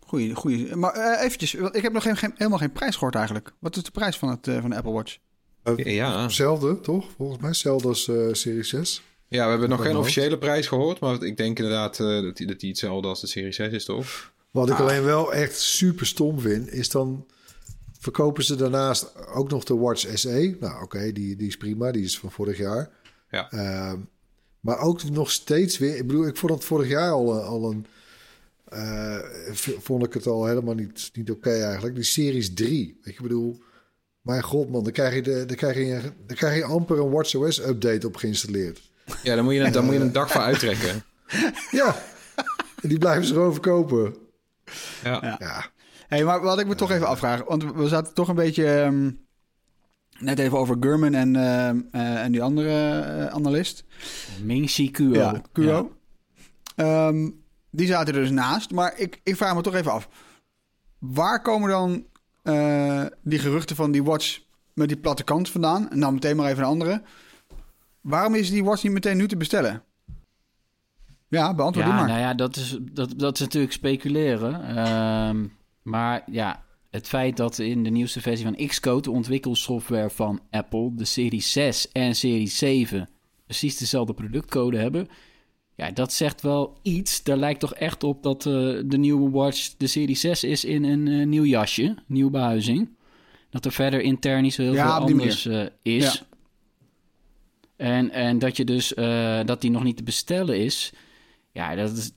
[0.00, 0.74] Goeie, goeie.
[0.76, 3.52] Maar eh, eventjes, ik heb nog geen, geen- helemaal geen prijs gehoord eigenlijk.
[3.58, 5.18] Wat is de prijs van, het, eh, van de Apple Watch?
[5.76, 6.22] Ja.
[6.22, 7.06] Hetzelfde, toch?
[7.16, 9.02] Volgens mij hetzelfde als eh Serie 6.
[9.28, 11.00] ja, we hebben nog geen officiële prijs gehoord.
[11.00, 13.84] Maar ik denk inderdaad eh, dat, die, dat die hetzelfde als de Serie 6 is,
[13.84, 14.32] toch?
[14.50, 14.74] Wat Ah.
[14.74, 17.26] ik alleen wel echt super stom vind, is dan...
[18.00, 20.56] verkopen ze daarnaast ook nog de Watch SE.
[20.60, 21.90] Nou, oké, die, die is prima.
[21.90, 22.90] Die is van vorig jaar.
[23.30, 23.48] Ja.
[24.68, 25.96] Maar ook nog steeds weer...
[25.96, 27.86] Ik bedoel, ik vond het vorig jaar al, een- al een...
[28.64, 29.18] eh,
[29.80, 31.94] vond ik het al helemaal niet, niet oké eigenlijk.
[31.94, 32.68] Die Series 3.
[32.86, 33.62] Weet je, ik bedoel...
[34.20, 37.10] Mijn god man, dan krijg je, de, dan krijg je, dan krijg je amper een
[37.10, 38.80] WatchOS update op geïnstalleerd.
[39.22, 41.04] Ja, dan moet je, dan moet je een dag voor uittrekken.
[41.70, 41.96] Ja,
[42.82, 44.14] en die blijven ze gewoon verkopen.
[45.04, 45.36] Ja.
[45.38, 45.70] Ja,
[46.08, 49.10] hey, maar wat ik me toch even afvraag, want we zaten toch een beetje ehm,
[50.18, 53.84] net even over Gurman en, ehm, eh, en die andere eh, analist.
[54.90, 55.14] Kuo.
[55.14, 55.96] Ja, Kuo.
[56.74, 57.30] Ehm,
[57.70, 58.70] die zaten er dus naast.
[58.70, 60.08] Maar ik, ik vraag me toch even af.
[60.98, 62.06] Waar komen dan
[62.42, 64.40] eh, die geruchten van die watch
[64.74, 65.90] met die platte kant vandaan?
[65.90, 67.02] En dan meteen maar even een andere.
[68.00, 69.82] Waarom is die watch niet meteen nu te bestellen?
[71.28, 72.10] Ja, beantwoord Ja, die maar.
[72.10, 74.76] nou ja, dat is, dat, dat is natuurlijk speculeren.
[74.76, 75.46] Ehm,
[75.82, 80.94] maar ja, het feit dat in de nieuwste versie van Xcode, de ontwikkelsoftware van Apple,
[80.94, 83.08] de Serie 6 en Serie 7
[83.48, 85.08] precies dezelfde productcode hebben.
[85.74, 87.22] Ja, dat zegt wel iets.
[87.22, 88.52] Daar lijkt toch echt op dat eh,
[88.84, 92.96] de nieuwe Watch de Serie 6 is in een eh, nieuw jasje, nieuwe behuizing.
[93.50, 96.04] Dat er verder intern niet zo heel Ja, veel anders eh, is.
[96.04, 96.26] Ja.
[97.76, 98.92] En, en dat je dus
[99.44, 100.92] dat die nog niet te bestellen is.
[101.52, 102.10] Ja, dat is,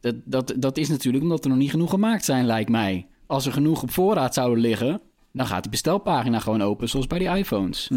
[0.00, 3.06] dat, dat, dat is natuurlijk omdat er nog niet genoeg gemaakt zijn, lijkt mij.
[3.26, 5.00] Als er genoeg op voorraad zouden liggen,
[5.32, 7.90] dan gaat die bestelpagina gewoon open, zoals bij die iPhones.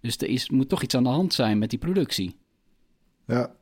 [0.00, 2.36] Dus er is, moet toch iets aan de hand zijn met die productie.
[3.26, 3.54] Ja.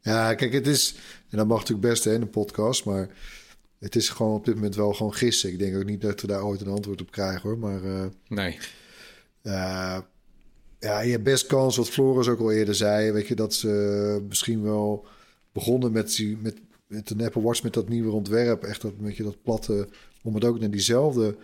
[0.00, 0.94] Ja, kijk, het is...
[1.30, 3.08] En dat mag natuurlijk best hè, in een podcast, maar...
[3.78, 5.52] Het is gewoon op dit moment wel gewoon gissen.
[5.52, 7.58] Ik denk ook niet dat we daar ooit een antwoord op krijgen, hoor.
[7.58, 8.58] Maar eh, Nee.
[9.42, 9.98] eh,
[10.78, 13.10] ja, je hebt best kans, wat Floris ook al eerder zei...
[13.12, 15.06] Weet je, dat ze misschien wel
[15.52, 18.62] begonnen met, die- met, met een Apple Watch met dat nieuwe ontwerp.
[18.62, 19.88] Echt dat, met je dat platte,
[20.22, 21.36] om het ook naar diezelfde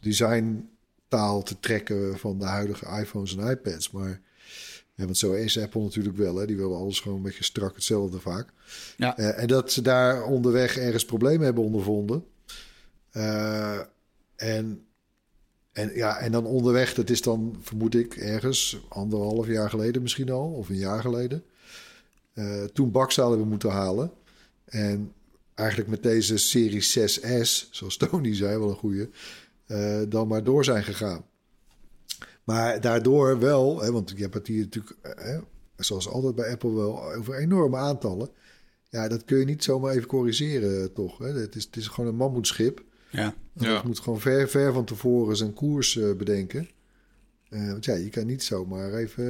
[0.00, 3.90] designtaal te trekken van de huidige iPhones en iPads.
[3.90, 4.20] Maar
[4.98, 6.36] ja, want zo is Apple natuurlijk wel.
[6.36, 6.46] Hè?
[6.46, 8.48] Die willen alles gewoon een beetje strak hetzelfde vaak.
[8.96, 9.16] Ja.
[9.16, 12.24] Eh, en dat ze daar onderweg ergens problemen hebben ondervonden.
[13.10, 13.78] Eh,
[14.36, 14.86] en,
[15.72, 20.30] en, ja, en dan onderweg, dat is dan, vermoed ik, ergens anderhalf jaar geleden misschien
[20.30, 21.44] al, of een jaar geleden.
[22.32, 24.10] Eh, toen Bak zouden we moeten halen.
[24.64, 25.12] En
[25.58, 29.10] eigenlijk met deze serie 6S, zoals Tony zei, wel een goede,
[29.66, 31.24] eh, dan maar door zijn gegaan.
[32.44, 35.38] Maar daardoor wel, hè, want je hebt het hier natuurlijk, eh, hè,
[35.76, 38.30] zoals altijd bij Apple wel, over enorme aantallen.
[38.90, 41.18] Ja, dat kun je niet zomaar even corrigeren, eh, toch?
[41.18, 41.26] Hè?
[41.26, 42.84] Het, is, het is gewoon een mammoetschip.
[43.10, 43.34] Ja.
[43.52, 43.74] Ja.
[43.74, 46.68] Het moet gewoon ver, ver van tevoren zijn koers bedenken.
[47.48, 49.24] Eh, want ja, je kan niet zomaar even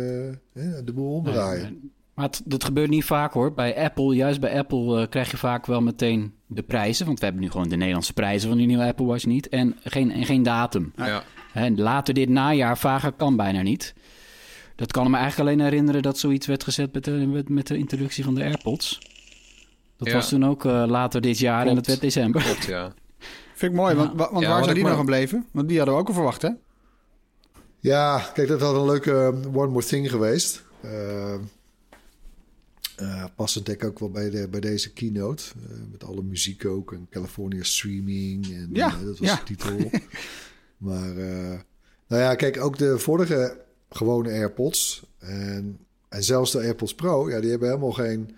[0.85, 1.62] de boel omdraaien.
[1.62, 3.53] Nee, Maar het, dat gebeurt niet vaak hoor.
[3.55, 7.07] Bij Apple, juist bij Apple, eh, krijg je vaak wel meteen de prijzen.
[7.07, 9.49] Want we hebben nu gewoon de Nederlandse prijzen van die nieuwe Apple Watch niet.
[9.49, 10.93] En geen, en geen datum.
[10.97, 11.23] Ja.
[11.53, 13.95] Hè, later dit najaar, vager kan bijna niet.
[14.77, 17.77] Dat kan me eigenlijk alleen herinneren dat zoiets werd gezet met de, met, met de
[17.77, 18.99] introductie van de AirPods.
[19.97, 20.14] Dat Ja.
[20.14, 22.43] was toen ook eh, later dit jaar en dat werd december.
[22.43, 22.93] Klopt, ja.
[23.55, 25.47] Vind ik mooi, want, wa- want Ja, waar zijn die maar- nou gebleven?
[25.53, 26.51] Want die hadden we ook al verwacht, hè?
[27.81, 30.64] Ja, kijk, dat had een leuke eh, One More Thing geweest.
[32.99, 35.44] Eh, passend denk ik ook wel bij, de, bij deze keynote.
[35.70, 38.46] eh, met alle muziek ook en California Streaming.
[38.46, 39.36] En, Ja, eh, dat was ja.
[39.36, 39.90] de titel.
[40.88, 41.14] maar,
[42.07, 45.03] nou ja, kijk, ook de vorige gewone AirPods.
[45.18, 45.78] En,
[46.09, 48.36] en zelfs de AirPods Pro, ja, die hebben helemaal geen,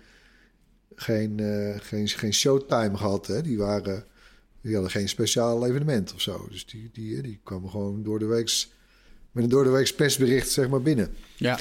[0.95, 1.39] geen,
[1.79, 3.27] geen, geen showtime gehad.
[3.27, 3.41] Hè?
[3.41, 4.05] Die waren...
[4.61, 6.47] Die hadden geen speciaal evenement of zo.
[6.49, 8.73] Dus die, die, die kwamen gewoon door de weeks
[9.31, 11.15] met een door de weeks persbericht zeg maar binnen.
[11.35, 11.59] Ja.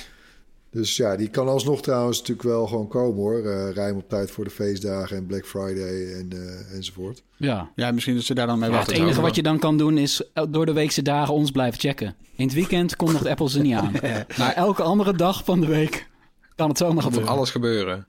[0.72, 3.44] Dus ja, die kan alsnog trouwens natuurlijk wel gewoon komen hoor.
[3.46, 7.22] Eh ruim op tijd voor de feestdagen en Black Friday en, eh, enzovoort.
[7.36, 7.70] Ja.
[7.74, 9.04] Ja, misschien dat ze daar dan mee Ja, het wachten.
[9.04, 12.14] enige wat je dan kan doen is eh, door de weekse dagen ons blijven checken.
[12.36, 13.92] In het weekend kondigt Apple ze niet aan.
[14.38, 16.08] Maar elke andere dag van de week
[16.56, 17.32] kan het zomaar Kan gebeuren.
[17.36, 18.06] alles gebeuren.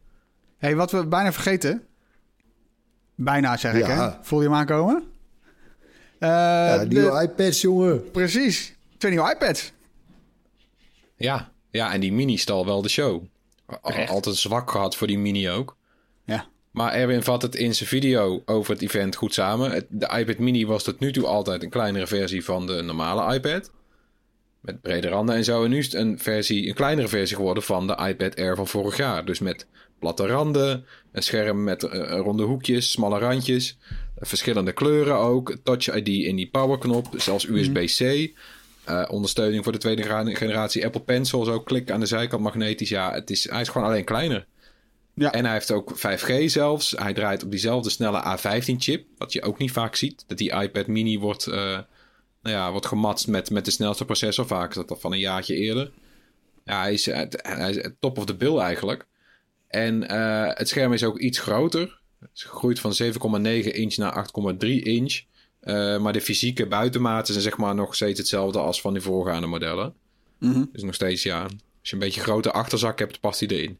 [0.57, 1.83] hey, wat we bijna vergeten.
[3.15, 4.09] Bijna zeg ik, Ja.
[4.11, 4.17] hè?
[4.21, 5.03] Voel je hem aankomen?
[6.19, 8.11] Eh, ja, de- nieuwe iPads, jongen.
[8.11, 8.75] Precies.
[8.97, 9.71] Twee nieuwe iPads.
[11.15, 13.23] Ja, ja en die mini stal wel de show.
[13.81, 15.77] Al- Altijd zwak gehad voor die mini ook.
[16.25, 16.47] Ja.
[16.71, 19.85] Maar Erwin vat het in zijn video over het event goed samen.
[19.89, 23.71] De iPad mini was tot nu toe altijd een kleinere versie van de normale iPad.
[24.61, 25.63] Met brede randen en zo.
[25.63, 28.67] En nu is het een, versie, een kleinere versie geworden van de iPad Air van
[28.67, 29.25] vorig jaar.
[29.25, 29.67] Dus met
[29.99, 33.77] platte randen, een scherm met eh, ronde hoekjes, smalle randjes.
[33.89, 33.95] eh,
[34.27, 35.57] Verschillende kleuren ook.
[35.63, 38.31] Touch ID in die powerknop, zelfs USB-C.
[38.83, 41.43] Eh, ondersteuning voor de tweede generatie Apple Pencil.
[41.43, 42.89] Zo klik aan de zijkant magnetisch.
[42.89, 44.45] Ja, het is, hij is gewoon alleen kleiner.
[45.13, 45.31] Ja.
[45.31, 46.91] En hij heeft ook 5G zelfs.
[46.91, 49.05] Hij draait op diezelfde snelle A15-chip.
[49.17, 50.23] Wat je ook niet vaak ziet.
[50.27, 51.79] Dat die iPad mini wordt, eh,
[52.41, 54.47] nou ja, wordt gematst met, met de snelste processor.
[54.47, 55.91] Vaak is dat al van een jaartje eerder.
[56.65, 59.05] Ja, hij is, hij is top of the bill eigenlijk.
[59.67, 61.99] En eh, het scherm is ook iets groter.
[62.19, 65.21] Het is gegroeid van 7,9 inch naar 8,3 inch.
[65.61, 69.47] Eh, maar de fysieke buitenmaten zijn zeg maar nog steeds hetzelfde als van die voorgaande
[69.47, 69.93] modellen.
[70.39, 70.63] Mhm.
[70.71, 73.77] Dus nog steeds, ja, als je een beetje een grote achterzak hebt, past hij erin.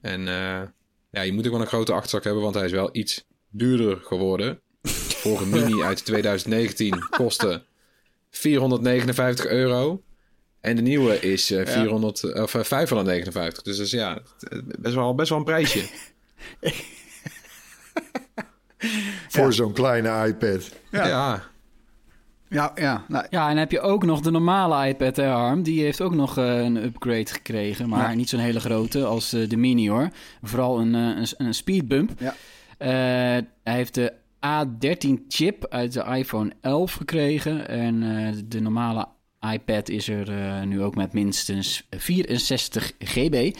[0.00, 0.62] En eh,
[1.10, 3.96] ja, je moet ook wel een grote achterzak hebben, want hij is wel iets duurder
[3.96, 4.60] geworden.
[5.22, 7.64] Vorige mini uit 2019 kostte
[8.30, 10.02] 459 euro.
[10.60, 13.62] En de nieuwe is eh, 400, of, eh, 559.
[13.62, 14.22] Dus is ja,
[14.78, 15.88] best wel, best wel een prijsje.
[19.28, 20.72] Voor zo'n kleine iPad.
[20.90, 21.06] Ja.
[21.06, 21.42] ja.
[22.48, 23.04] Ja, ja.
[23.08, 25.62] Nou, Ja, en dan heb je ook nog de normale iPad Air Arm.
[25.62, 27.88] Die heeft ook nog eh, een upgrade gekregen.
[27.88, 28.14] Maar Ja.
[28.14, 30.08] niet zo'n hele grote als eh, de Mini hoor.
[30.42, 32.10] Vooral een, eh, een, een speedbump.
[32.18, 32.34] Ja.
[32.78, 32.88] Eh,
[33.62, 34.12] hij heeft de
[34.46, 37.68] A13 chip uit de iPhone 11 gekregen.
[37.68, 39.06] En eh, de normale
[39.52, 43.56] iPad is er eh, nu ook met minstens 64 GB.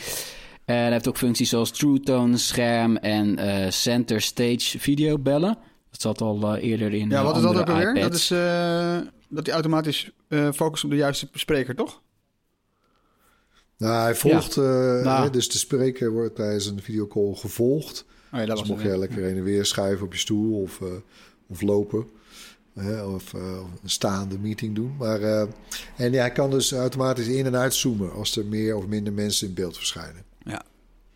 [0.65, 5.59] En hij heeft ook functies zoals True Tone, scherm en eh, Center Stage videobellen.
[5.91, 7.95] Dat zat al eh, eerder in ja, eh, wat is dat ook andere alweer?
[7.95, 8.23] Dat iPads.
[8.23, 8.99] is eh,
[9.29, 12.03] dat hij automatisch eh focust op de juiste spreker, toch?
[13.79, 14.65] Nou, hij volgt, eh,
[15.03, 15.31] Nou.
[15.31, 18.05] dus de spreker wordt tijdens een videocall gevolgd.
[18.33, 20.61] Oh ja, dat Dus was mocht je lekker heen en weer schuiven op je stoel
[20.63, 20.87] of, eh,
[21.47, 22.07] of lopen.
[22.75, 23.41] hè, of eh,
[23.83, 24.95] een staande meeting doen.
[24.99, 25.47] Maar, eh,
[25.97, 29.49] en ja, hij kan dus automatisch in- en uitzoomen als er meer of minder mensen
[29.49, 30.23] in beeld verschijnen.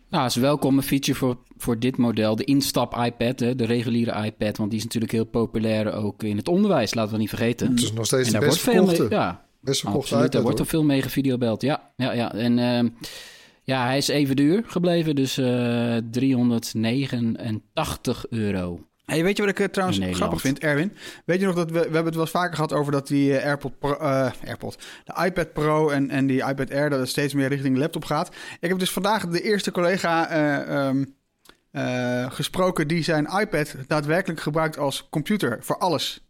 [0.09, 2.35] Nou, is een welkome feature voor, voor dit model.
[2.35, 4.57] De instap iPad, hè, de reguliere iPad.
[4.57, 7.69] Want die is natuurlijk heel populair ook in het onderwijs, laten we niet vergeten.
[7.69, 10.31] Het is nog steeds en de daar best wordt mee, ja, best verkochte absoluut.
[10.31, 10.43] Daar iPad.
[10.43, 11.61] wordt er veel mee gevideobeld.
[11.61, 12.33] Ja, ja, ja.
[12.33, 12.89] En ehm,
[13.63, 18.79] Ja, hij is even duur gebleven, dus eh 389 euro.
[19.09, 20.93] Hey, weet je wat ik eh, trouwens grappig vind, Erwin?
[21.25, 23.37] Weet je nog dat we, we hebben het wel eens vaker gehad over dat die
[23.37, 27.09] eh, AirPod, Pro, eh, AirPod, de iPad Pro en, en die iPad Air, dat het
[27.09, 28.35] steeds meer richting laptop gaat.
[28.59, 31.05] Ik heb dus vandaag de eerste collega eh, ehm,
[31.71, 36.27] eh, gesproken die zijn iPad daadwerkelijk gebruikt als computer voor alles.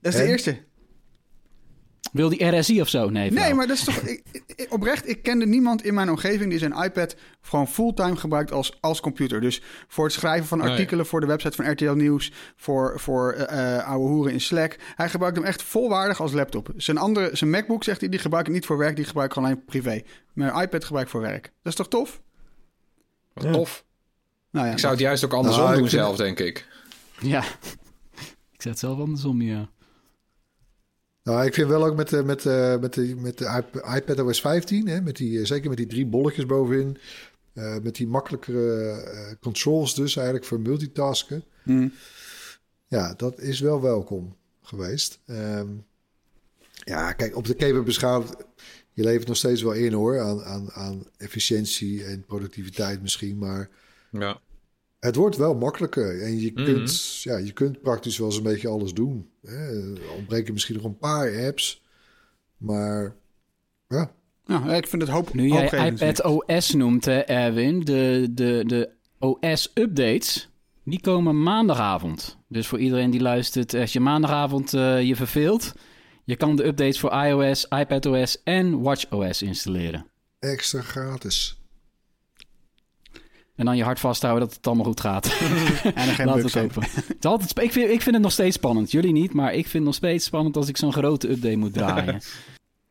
[0.00, 0.58] Dat is de eerste.
[2.16, 3.10] Wil die RSI of zo?
[3.10, 3.96] Nee, Nee, maar dat is toch...
[3.96, 8.52] ik, ik- oprecht, ik kende niemand in mijn omgeving die zijn iPad gewoon fulltime gebruikt
[8.52, 9.40] als, als computer.
[9.40, 10.70] Dus voor het schrijven van Nee.
[10.70, 14.76] artikelen voor de website van RTL Nieuws, voor, voor eh, eh, oude hoeren in Slack.
[14.94, 16.68] Hij gebruikt hem echt volwaardig als laptop.
[16.76, 19.32] Zijn, andere, zijn MacBook, zegt hij, die gebruik ik niet voor werk, die gebruik ik
[19.34, 20.02] gewoon alleen privé.
[20.32, 21.42] Mijn iPad gebruik ik voor werk.
[21.42, 22.20] Dat is toch tof?
[23.32, 23.52] Wat Ja.
[23.52, 23.84] tof.
[24.50, 26.66] Nou ja, Ik zou het juist ook andersom Nou, doen vind- zelf, denk ik.
[27.20, 27.42] Ja.
[28.56, 29.68] ik zet het zelf andersom, ja.
[31.26, 34.20] Nou, ik vind wel ook met de, met de, met de, met de iP- iPad
[34.20, 36.98] OS 15, hè, met die, eh, zeker met die drie bolletjes bovenin,
[37.52, 41.44] eh, met die makkelijkere eh, controls dus eigenlijk voor multitasken.
[41.62, 41.88] Hm.
[42.88, 45.18] Ja, dat is wel welkom geweest.
[45.26, 45.68] Ehm,
[46.84, 48.36] ja, kijk, op de keper beschouwd,
[48.92, 53.68] je levert nog steeds wel in hoor, aan, aan, aan efficiëntie en productiviteit misschien, maar
[54.10, 54.40] Ja.
[55.06, 56.22] Het wordt wel makkelijker.
[56.22, 56.64] En je, Mhm.
[56.64, 59.28] kunt, ja, je kunt praktisch wel eens een beetje alles doen.
[59.42, 59.82] Hè.
[60.16, 61.82] Ontbreken misschien nog een paar apps,
[62.56, 63.14] maar
[63.88, 64.10] ja,
[64.44, 68.90] Ja, ik vind het hoop Nu jij iPad OS noemt, hè, Erwin, de, de, de
[69.18, 70.48] OS-updates,
[70.84, 72.38] die komen maandagavond.
[72.48, 75.72] Dus voor iedereen die luistert, als je maandagavond eh, je verveelt,
[76.24, 80.06] je kan de updates voor iOS, iPadOS en WatchOS installeren.
[80.38, 81.60] extra gratis.
[83.56, 85.26] En dan je hart vasthouden dat het allemaal goed gaat.
[85.94, 86.72] En er geen Laten bugs we het zijn.
[86.74, 86.82] hopen.
[87.06, 88.90] Het is altijd, ik, vind, ik vind het nog steeds spannend.
[88.90, 91.72] Jullie niet, maar ik vind het nog steeds spannend als ik zo'n grote update moet
[91.72, 92.20] draaien.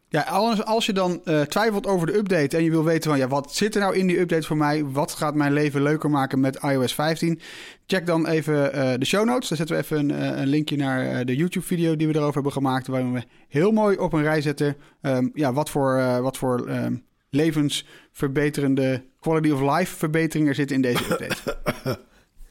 [0.10, 3.20] Ja, als, als je dan eh, twijfelt over de update en je wil weten van
[3.20, 4.86] ja, wat zit er nou in die update voor mij?
[4.86, 7.40] Wat gaat mijn leven leuker maken met iOS 15?
[7.88, 9.50] Check dan even eh, de show notes.
[9.50, 12.34] Daar zetten we even een, eh, een linkje naar eh, de YouTube-video die we erover
[12.34, 12.88] hebben gemaakt.
[12.88, 16.68] Waarin we heel mooi op een rij zetten ehm, ja, wat voor, eh, wat voor
[16.68, 16.96] ehm,
[17.36, 22.00] levensverbeterende quality of life verbeteringen er zitten in deze update.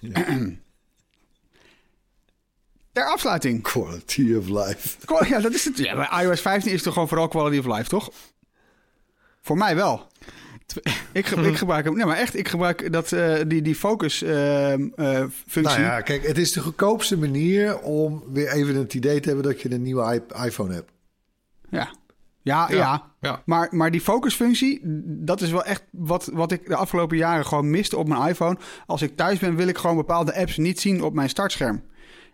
[2.92, 3.62] Ter afsluiting.
[3.62, 4.96] Quality of life.
[5.28, 5.78] Ja, dat is het.
[5.78, 8.10] Ja, bij iOS 15 is het toch gewoon vooral quality of life, toch?
[9.40, 10.06] Voor mij wel.
[11.12, 11.94] Ik, ge- ik gebruik hem.
[11.96, 15.62] Nee, maar echt, ik gebruik dat, eh, die, die focus ehm, eh, functie.
[15.62, 19.46] Nou ja, kijk, het is de goedkoopste manier om weer even het idee te hebben
[19.46, 20.90] dat je een nieuwe iPhone hebt.
[21.70, 21.90] Ja.
[22.44, 22.76] Ja, ja.
[22.76, 23.42] Ja, ja.
[23.44, 27.70] Maar, maar die focusfunctie, dat is wel echt wat, wat ik de afgelopen jaren gewoon
[27.70, 28.58] miste op mijn iPhone.
[28.86, 31.82] Als ik thuis ben, wil ik gewoon bepaalde apps niet zien op mijn startscherm.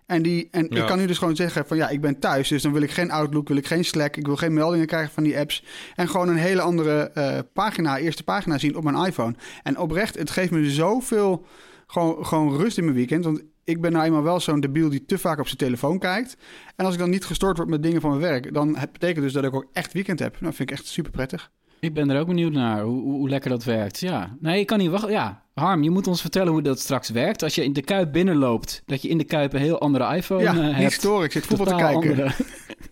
[0.07, 0.81] En, die, en Ja.
[0.81, 2.49] ik kan nu dus gewoon zeggen van ja, ik ben thuis.
[2.49, 4.17] Dus dan wil ik geen Outlook, wil ik geen Slack.
[4.17, 5.65] Ik wil geen meldingen krijgen van die apps.
[5.95, 9.35] En gewoon een hele andere eh, pagina, eerste pagina zien op mijn iPhone.
[9.63, 11.47] En oprecht, het geeft me zoveel
[11.91, 13.25] gewoon, gewoon rust in mijn weekend.
[13.25, 16.37] Want ik ben nou eenmaal wel zo'n debiel die te vaak op zijn telefoon kijkt.
[16.77, 18.55] En als ik dan niet gestoord word met dingen van mijn werk...
[18.55, 20.41] dan het betekent dus dat ik ook echt weekend heb.
[20.41, 21.51] Nou, vind ik echt super prettig.
[21.81, 24.01] ik ben er ook benieuwd naar, hoe, hoe, hoe lekker dat werkt.
[24.01, 25.11] Ja, nee, ik kan niet wachten.
[25.11, 27.43] Ja, Harm, je moet ons vertellen hoe dat straks werkt.
[27.43, 30.43] Als je in de Kuip binnenloopt, dat je in de Kuip een heel andere iPhone
[30.43, 30.93] ja, eh, niet hebt.
[30.93, 31.25] storen.
[31.25, 32.11] Ik zit voetbal te kijken.
[32.11, 32.35] andere-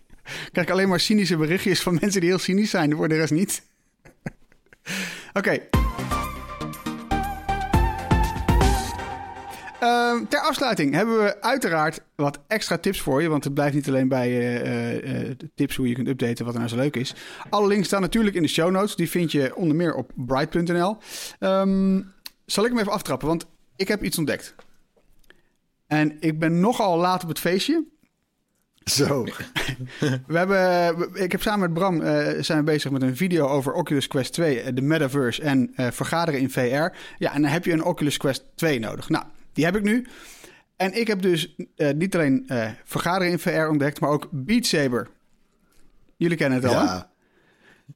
[0.52, 2.96] krijg alleen maar cynische berichtjes van mensen die heel cynisch zijn.
[2.96, 3.62] Voor de rest niet.
[5.38, 5.58] Oké.
[9.80, 13.28] Ehm, ter afsluiting hebben we uiteraard wat extra tips voor je.
[13.28, 16.72] Want het blijft niet alleen bij de tips hoe je kunt updaten wat er nou
[16.72, 17.14] zo leuk is.
[17.50, 18.96] Alle links staan natuurlijk in de show notes.
[18.96, 20.96] Die vind je onder meer op bright.nl.
[21.38, 22.02] Ehm,
[22.46, 23.28] zal ik hem even aftrappen?
[23.28, 24.54] Want ik heb iets ontdekt.
[25.86, 27.84] En ik ben nogal laat op het feestje.
[28.84, 29.24] Zo.
[30.26, 32.00] We hebben, ik heb samen met Bram
[32.42, 36.40] zijn we bezig met een video over Oculus Quest 2, eh, de metaverse en vergaderen
[36.40, 36.58] in VR.
[37.18, 39.08] Ja, en dan heb je een Oculus Quest 2 nodig.
[39.08, 40.06] Nou, die heb ik nu.
[40.76, 44.66] En ik heb dus eh, niet alleen eh, vergaderen in VR ontdekt, maar ook Beat
[44.66, 45.08] Saber.
[46.16, 46.84] Jullie kennen het al, hè?
[46.84, 47.10] Ja.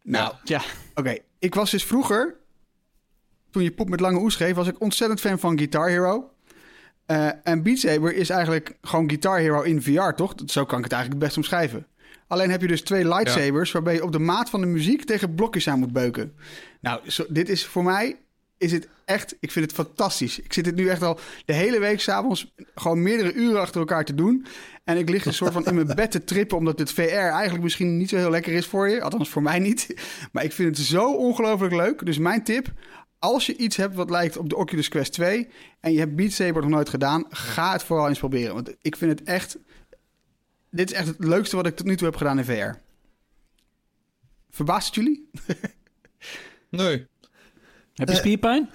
[0.02, 0.62] Nou, Ja,
[0.94, 2.36] Oké, ik was dus vroeger,
[3.50, 6.30] toen je poep met lange oes schreef, was ik ontzettend fan van Guitar Hero.
[7.06, 10.34] Eh, en Beat Saber is eigenlijk gewoon Guitar Hero in VR, toch?
[10.46, 11.86] Zo kan ik het eigenlijk het best omschrijven.
[12.26, 15.34] Alleen heb je dus twee lightsabers waarbij je op de maat van de muziek tegen
[15.34, 16.34] blokjes aan moet beuken.
[16.80, 18.16] Nou, zo, dit is voor mij
[18.62, 20.40] is het echt, ik vind het fantastisch.
[20.40, 24.04] Ik zit het nu echt al de hele week s'avonds gewoon meerdere uren achter elkaar
[24.04, 24.46] te doen.
[24.84, 27.62] En ik lig een soort van in mijn bed te trippen, omdat het VR eigenlijk
[27.62, 29.02] misschien niet zo heel lekker is voor je.
[29.02, 29.86] Althans voor mij niet.
[30.32, 32.06] Maar ik vind het zo ongelooflijk leuk.
[32.06, 32.72] Dus mijn tip,
[33.18, 35.48] als je iets hebt wat lijkt op de Oculus Quest 2
[35.80, 38.54] en je hebt Beat Saber nog nooit gedaan, ga het vooral eens proberen.
[38.54, 39.58] Want ik vind het echt,
[40.70, 42.78] dit is echt het leukste wat ik tot nu toe heb gedaan in VR.
[44.50, 45.30] Verbaast het jullie?
[46.72, 47.06] Nee.
[47.94, 48.70] Heb je spierpijn?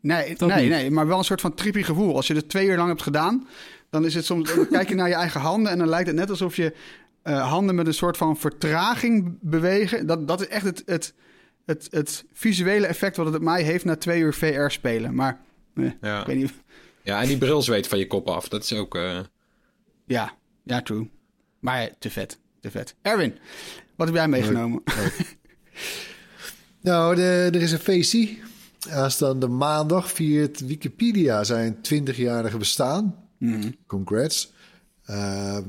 [0.00, 0.68] Nee, nee, niet.
[0.70, 2.16] nee, maar wel een soort van trippy gevoel.
[2.16, 3.48] Als je het twee uur lang hebt gedaan,
[3.90, 4.54] dan is het soms.
[4.54, 6.74] Dan kijk je naar je eigen handen en dan lijkt het net alsof je
[7.22, 10.06] eh, handen met een soort van vertraging bewegen.
[10.06, 11.14] Dat, dat is echt het, het,
[11.64, 15.14] het, het visuele effect wat het op mij heeft na twee uur VR spelen.
[15.14, 15.40] Maar
[15.74, 16.20] eh, Ja.
[16.20, 16.52] ik weet niet.
[17.02, 18.48] ja, en die bril zweet van je kop af.
[18.48, 18.94] Dat is ook...
[18.94, 19.18] eh,
[20.06, 20.32] Ja,
[20.64, 21.10] ja, true.
[21.58, 22.94] Maar te vet, te vet.
[23.02, 23.38] Erwin,
[23.96, 24.82] wat heb jij meegenomen?
[26.84, 28.36] Nou, de, er is een feestje.
[28.90, 33.28] Aanstaande maandag viert Wikipedia zijn 20-jarige bestaan.
[33.86, 34.52] Congrats.
[35.04, 35.62] Ehm,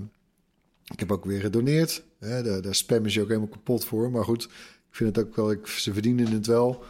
[0.93, 2.03] ik heb ook weer gedoneerd.
[2.19, 4.11] Hè, daar, daar spammen ze ook helemaal kapot voor.
[4.11, 5.51] Maar goed, ik vind het ook wel...
[5.51, 6.83] Ik, ze verdienen het wel.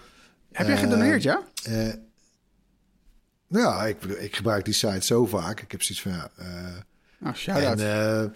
[0.51, 1.43] heb jij Eh, gedoneerd, ja?
[1.63, 1.93] Eh,
[3.47, 5.61] nou ja, ik, ik gebruik die site zo vaak.
[5.61, 6.11] Ik heb zoiets van...
[6.11, 6.29] Ja,
[7.19, 7.79] eh, shout-out.
[7.79, 8.33] en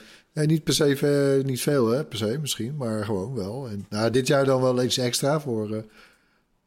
[0.47, 3.67] niet per se niet veel, hè, per se misschien, maar gewoon wel.
[3.69, 5.81] En nou, dit jaar dan wel iets extra voor, eh,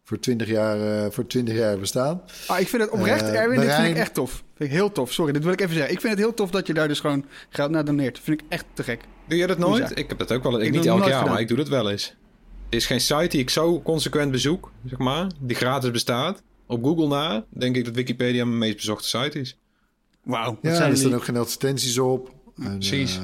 [0.04, 2.22] voor 20 jaar, eh, voor 20 jaar bestaan.
[2.46, 4.30] Ah, ik vind het oprecht, Eh, Erwin, dit vind ik echt tof.
[4.30, 5.12] Vind ik heel tof.
[5.12, 5.92] Sorry, dit wil ik even zeggen.
[5.92, 8.18] Ik vind het heel tof dat je daar dus gewoon geld naar doneert.
[8.22, 9.00] Vind ik echt te gek.
[9.28, 9.98] Doe je dat nooit?
[9.98, 10.60] Ik heb dat ook wel.
[10.60, 11.28] Ik, Ik niet elk jaar, gedaan.
[11.32, 12.14] maar ik doe dat wel eens.
[12.68, 16.42] Er is geen site die ik zo consequent bezoek, zeg maar, die gratis bestaat.
[16.66, 19.58] Op Google na, denk ik dat Wikipedia mijn meest bezochte site is.
[20.22, 22.34] Wauw, Ja, zijn er staan ook geen advertenties op.
[22.56, 23.18] En, Precies.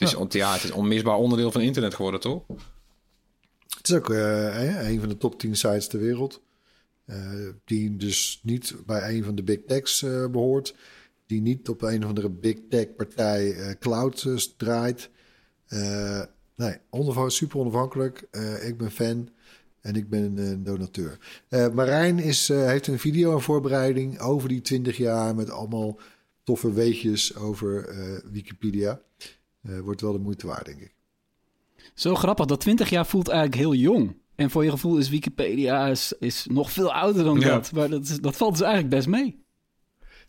[0.00, 2.42] Het is, ont- ja, het is een onmisbaar onderdeel van internet geworden, toch?
[3.76, 6.42] het is ook eh, een van de top 10 sites ter wereld.
[7.04, 10.74] Eh, die dus niet bij een van de big techs eh, behoort.
[11.26, 15.10] Die niet op een of andere big tech partij cloud draait.
[16.56, 16.76] Nee,
[17.26, 18.26] super onafhankelijk.
[18.62, 19.28] Ik ben fan
[19.80, 21.18] en ik ben een donateur.
[21.72, 25.98] Marijn is, heeft een video in voorbereiding over die 20 jaar met allemaal
[26.42, 27.94] toffe weetjes over
[28.32, 29.00] Wikipedia.
[29.62, 30.94] Eh, wordt wel de moeite waard, denk ik.
[31.94, 34.16] Zo grappig, dat 20 jaar voelt eigenlijk heel jong.
[34.34, 37.48] En voor je gevoel is Wikipedia is, is nog veel ouder dan Ja.
[37.48, 37.72] dat.
[37.72, 39.44] Maar dat, is, dat valt dus eigenlijk best mee.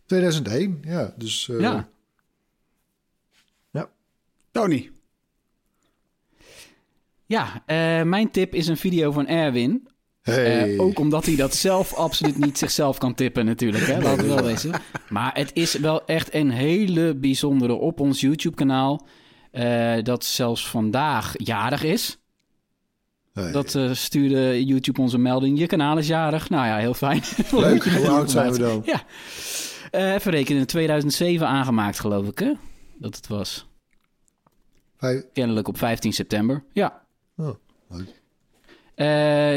[0.06, 1.14] 2001, ja.
[1.16, 1.90] Dus eh, ja.
[4.52, 4.90] Tony.
[7.26, 9.88] Ja, eh, mijn tip is een video van Erwin.
[10.22, 10.74] Hey.
[10.74, 13.84] Eh, ook omdat hij dat zelf absoluut niet zichzelf kan tippen natuurlijk.
[13.86, 14.00] Hè?
[14.00, 14.72] Laten we wel wezen.
[15.08, 19.06] Maar het is wel echt een hele bijzondere op ons YouTube-kanaal.
[19.52, 22.18] Eh, dat zelfs vandaag jarig is.
[23.32, 23.52] Hey.
[23.52, 25.58] Dat eh, stuurde YouTube onze melding.
[25.58, 26.48] Je kanaal is jarig.
[26.50, 27.22] Nou ja, heel fijn.
[27.50, 28.82] Leuk, hoe oud zijn we dan?
[28.84, 29.02] Ja.
[29.90, 32.52] Eh, even rekenen, in 2007 aangemaakt geloof ik hè?
[32.94, 33.66] Dat het was.
[35.32, 36.64] Kennelijk op 15 september.
[36.72, 37.02] Ja.
[37.36, 37.54] Oh,
[37.88, 38.20] leuk.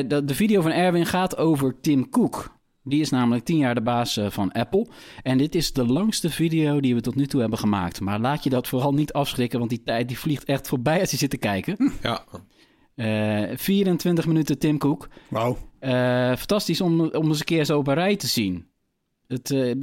[0.09, 2.54] De, de video van Erwin gaat over Tim Cook.
[2.88, 4.88] Die is namelijk 10 jaar de baas eh, van Apple.
[5.23, 7.99] En dit is de langste video die we tot nu toe hebben gemaakt.
[8.01, 11.11] Maar laat je dat vooral niet afschrikken, want die tijd die vliegt echt voorbij als
[11.11, 11.91] je zit te kijken.
[12.01, 12.23] Ja,
[12.95, 15.07] Eh 24 minuten Tim Cook.
[15.29, 15.57] Wauw.
[15.79, 15.91] Eh,
[16.36, 18.65] fantastisch om, om eens een keer zo op een rij te zien.
[19.27, 19.73] Het, eh,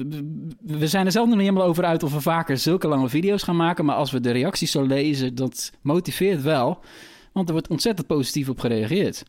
[0.63, 3.43] we zijn er zelf nog niet helemaal over uit of we vaker zulke lange video's
[3.43, 3.85] gaan maken.
[3.85, 6.79] Maar als we de reacties zo lezen, dat motiveert wel.
[7.33, 9.25] Want er wordt ontzettend positief op gereageerd.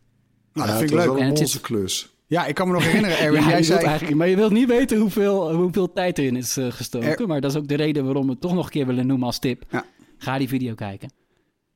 [0.53, 1.05] Nou, Ja, dat vind het ik leuk.
[1.15, 2.12] wel En het zit- onze klus.
[2.33, 3.41] Ja, ik kan me nog herinneren, Erwin.
[3.41, 3.85] ja, jij je zei...
[3.85, 7.17] eigenlijk, maar je wilt niet weten hoeveel, hoeveel tijd erin is eh, gestoken.
[7.17, 9.07] Er- Maar dat is ook de reden waarom we het toch nog een keer willen
[9.07, 9.63] noemen als tip.
[9.69, 9.85] Ja.
[10.17, 11.11] Ga die video kijken.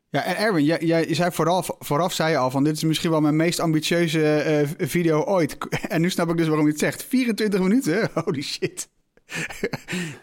[0.10, 3.10] Ja, en Erwin, jij, jij zei vooraf, vooraf zei je al van dit is misschien
[3.10, 5.58] wel mijn meest ambitieuze eh, video ooit.
[5.88, 7.04] En nu snap ik dus waarom je het zegt.
[7.04, 8.10] 24 minuten?
[8.26, 8.90] Holy shit.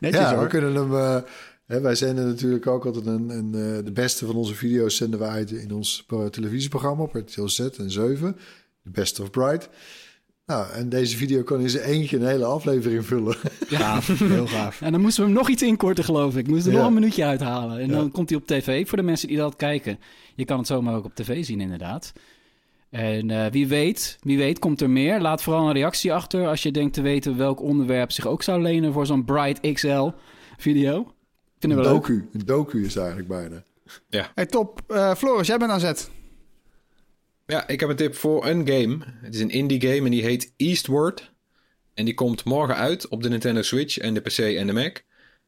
[0.00, 0.94] Netjes Ja, we kunnen hem...
[0.94, 1.16] eh,
[1.66, 5.18] hè, wij zenden natuurlijk ook altijd een, een, eh, de beste van onze video's zenden
[5.20, 8.36] we uit in ons pro- televisieprogramma op RTL Z en 7.
[8.82, 9.68] De Best of Bright.
[10.46, 13.36] Nou, en deze video kan in zijn eentje een hele aflevering vullen.
[13.66, 14.80] Gaaf, heel gaaf.
[14.80, 16.46] En dan moesten we hem nog iets inkorten, geloof ik.
[16.46, 16.78] Moesten er Ja.
[16.82, 17.78] nog een minuutje uithalen.
[17.78, 17.94] En Ja.
[17.94, 19.98] dan komt hij op tv voor de mensen die dat kijken.
[20.34, 22.12] Je kan het zomaar ook op tv zien, inderdaad.
[22.90, 25.20] En eh, wie weet, wie weet komt er meer.
[25.20, 28.62] Laat vooral een reactie achter als je denkt te weten welk onderwerp zich ook zou
[28.62, 30.08] lenen voor zo'n Bright XL
[30.56, 31.12] video.
[31.58, 32.00] Vinden Een we leuk.
[32.00, 32.28] docu.
[32.32, 33.62] Een docu is het eigenlijk bijna.
[34.34, 34.80] Hey, top.
[34.86, 36.10] Eh, Floris, jij bent aan zet.
[37.46, 38.98] Ja, ik heb een tip voor een game.
[39.22, 41.32] Het is een indie game en die heet Eastward.
[41.94, 45.02] En die komt morgen uit op de Nintendo Switch en de PC en de Mac.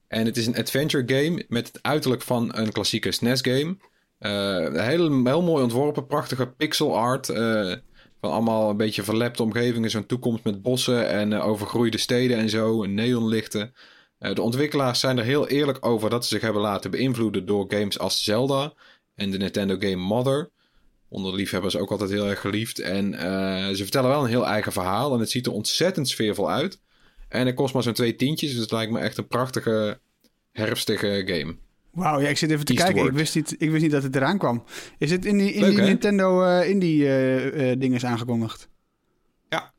[0.09, 3.77] En het is een adventure game met het uiterlijk van een klassieke SNES game.
[4.19, 7.29] Eh, heel, heel mooi ontworpen, prachtige pixel art.
[7.29, 7.75] eh,
[8.21, 9.91] van allemaal een beetje verlepte omgevingen.
[9.91, 12.83] Zo'n toekomst met bossen en eh, overgroeide steden en zo.
[12.83, 13.75] En neonlichten.
[14.19, 17.99] De ontwikkelaars zijn er heel eerlijk over dat ze zich hebben laten beïnvloeden door games
[17.99, 18.75] als Zelda
[19.15, 20.51] en de Nintendo game Mother
[21.09, 22.79] onder liefhebbers ook altijd heel erg geliefd.
[22.79, 25.15] En eh, ze vertellen wel een heel eigen verhaal.
[25.15, 26.81] En het ziet er ontzettend sfeervol uit.
[27.29, 28.51] En het kost maar zo'n twee tientjes.
[28.51, 29.99] Dus het lijkt me echt een prachtige,
[30.53, 31.57] herfstige game.
[31.93, 32.95] Wauw, ja, ik zit even te Eastward.
[32.95, 33.13] kijken.
[33.13, 34.65] Ik wist, niet, ik wist niet dat het eraan kwam.
[34.99, 35.81] Is het in die, in Leuk, die?
[35.85, 38.69] Nintendo eh Indie eh eh, dinges aangekondigd?
[39.49, 39.73] Ja.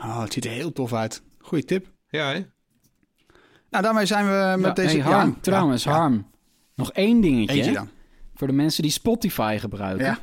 [0.00, 1.22] Oh, het ziet er heel tof uit.
[1.38, 1.86] Goeie tip.
[2.08, 2.44] Ja, hè?
[3.70, 5.00] Nou, daarmee zijn we met Ja, deze...
[5.00, 5.92] hey, Harm, ja, trouwens, ja.
[5.92, 6.30] Harm.
[6.74, 7.56] Nog één dingetje.
[7.56, 7.88] Eentje dan.
[8.34, 10.18] Voor de mensen die Spotify gebruiken.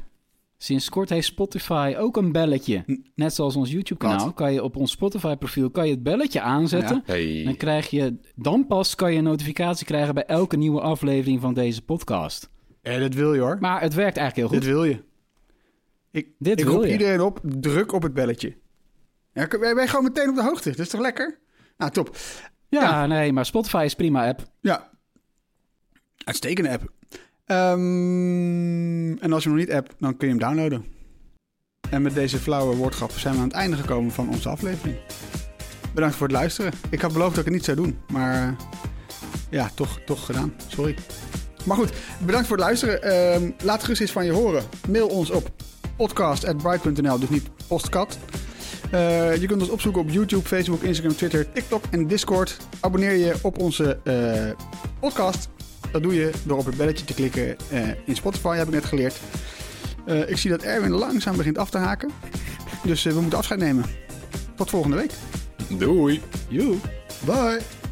[0.63, 0.69] Ja.
[0.69, 2.83] Sinds kort heeft Spotify ook een belletje.
[2.85, 2.95] Hm.
[3.15, 4.33] Net zoals ons YouTube-kanaal.
[4.33, 7.03] Kan je op ons Spotify-profiel kan je het belletje aanzetten.
[7.05, 7.43] Hey.
[7.43, 11.53] Dan, krijg je, dan pas kan je een notificatie krijgen bij elke nieuwe aflevering van
[11.53, 12.49] deze podcast.
[12.81, 13.57] Ja, dit wil je hoor.
[13.59, 14.77] Maar het werkt eigenlijk heel Dit goed.
[14.77, 15.03] wil je.
[16.11, 16.91] Ik, Dit ik wil roep je.
[16.91, 18.57] iedereen op, druk op het belletje.
[19.33, 20.69] Ja, ben je gewoon meteen op de hoogte.
[20.69, 21.39] Dat is toch lekker?
[21.77, 22.17] Nou, top.
[22.69, 24.43] Ja, nee, maar Spotify is prima app.
[24.61, 24.91] Ja.
[26.17, 26.92] Uitstekende app.
[27.53, 30.85] Ehm, en als je nog niet app, dan kun je hem downloaden.
[31.89, 34.97] En met deze flauwe woordgrap zijn we aan het einde gekomen van onze aflevering.
[35.93, 36.71] Bedankt voor het luisteren.
[36.89, 38.53] Ik had beloofd dat ik het niet zou doen, maar eh,
[39.49, 40.53] ja, toch, toch gedaan.
[40.67, 40.95] Sorry.
[41.65, 41.93] Maar goed,
[42.25, 43.03] bedankt voor het luisteren.
[43.03, 44.63] Ehm, laat gerust iets van je horen.
[44.89, 45.51] Mail ons op
[45.95, 48.17] podcast.bright.nl, dus niet postkat.
[48.91, 52.57] Eh, je kunt ons opzoeken op YouTube, Facebook, Instagram, Twitter, TikTok en Discord.
[52.79, 54.65] Abonneer je op onze eh,
[54.99, 55.49] podcast.
[55.91, 58.85] Dat doe je door op het belletje te klikken eh, in Spotify, heb ik net
[58.85, 59.19] geleerd.
[60.05, 62.09] Eh, ik zie dat Erwin langzaam begint af te haken.
[62.83, 63.85] Dus eh, we moeten afscheid nemen.
[64.55, 65.11] Tot volgende week.
[65.77, 66.21] Doei.
[66.49, 66.75] Joe.
[67.25, 67.82] Bye.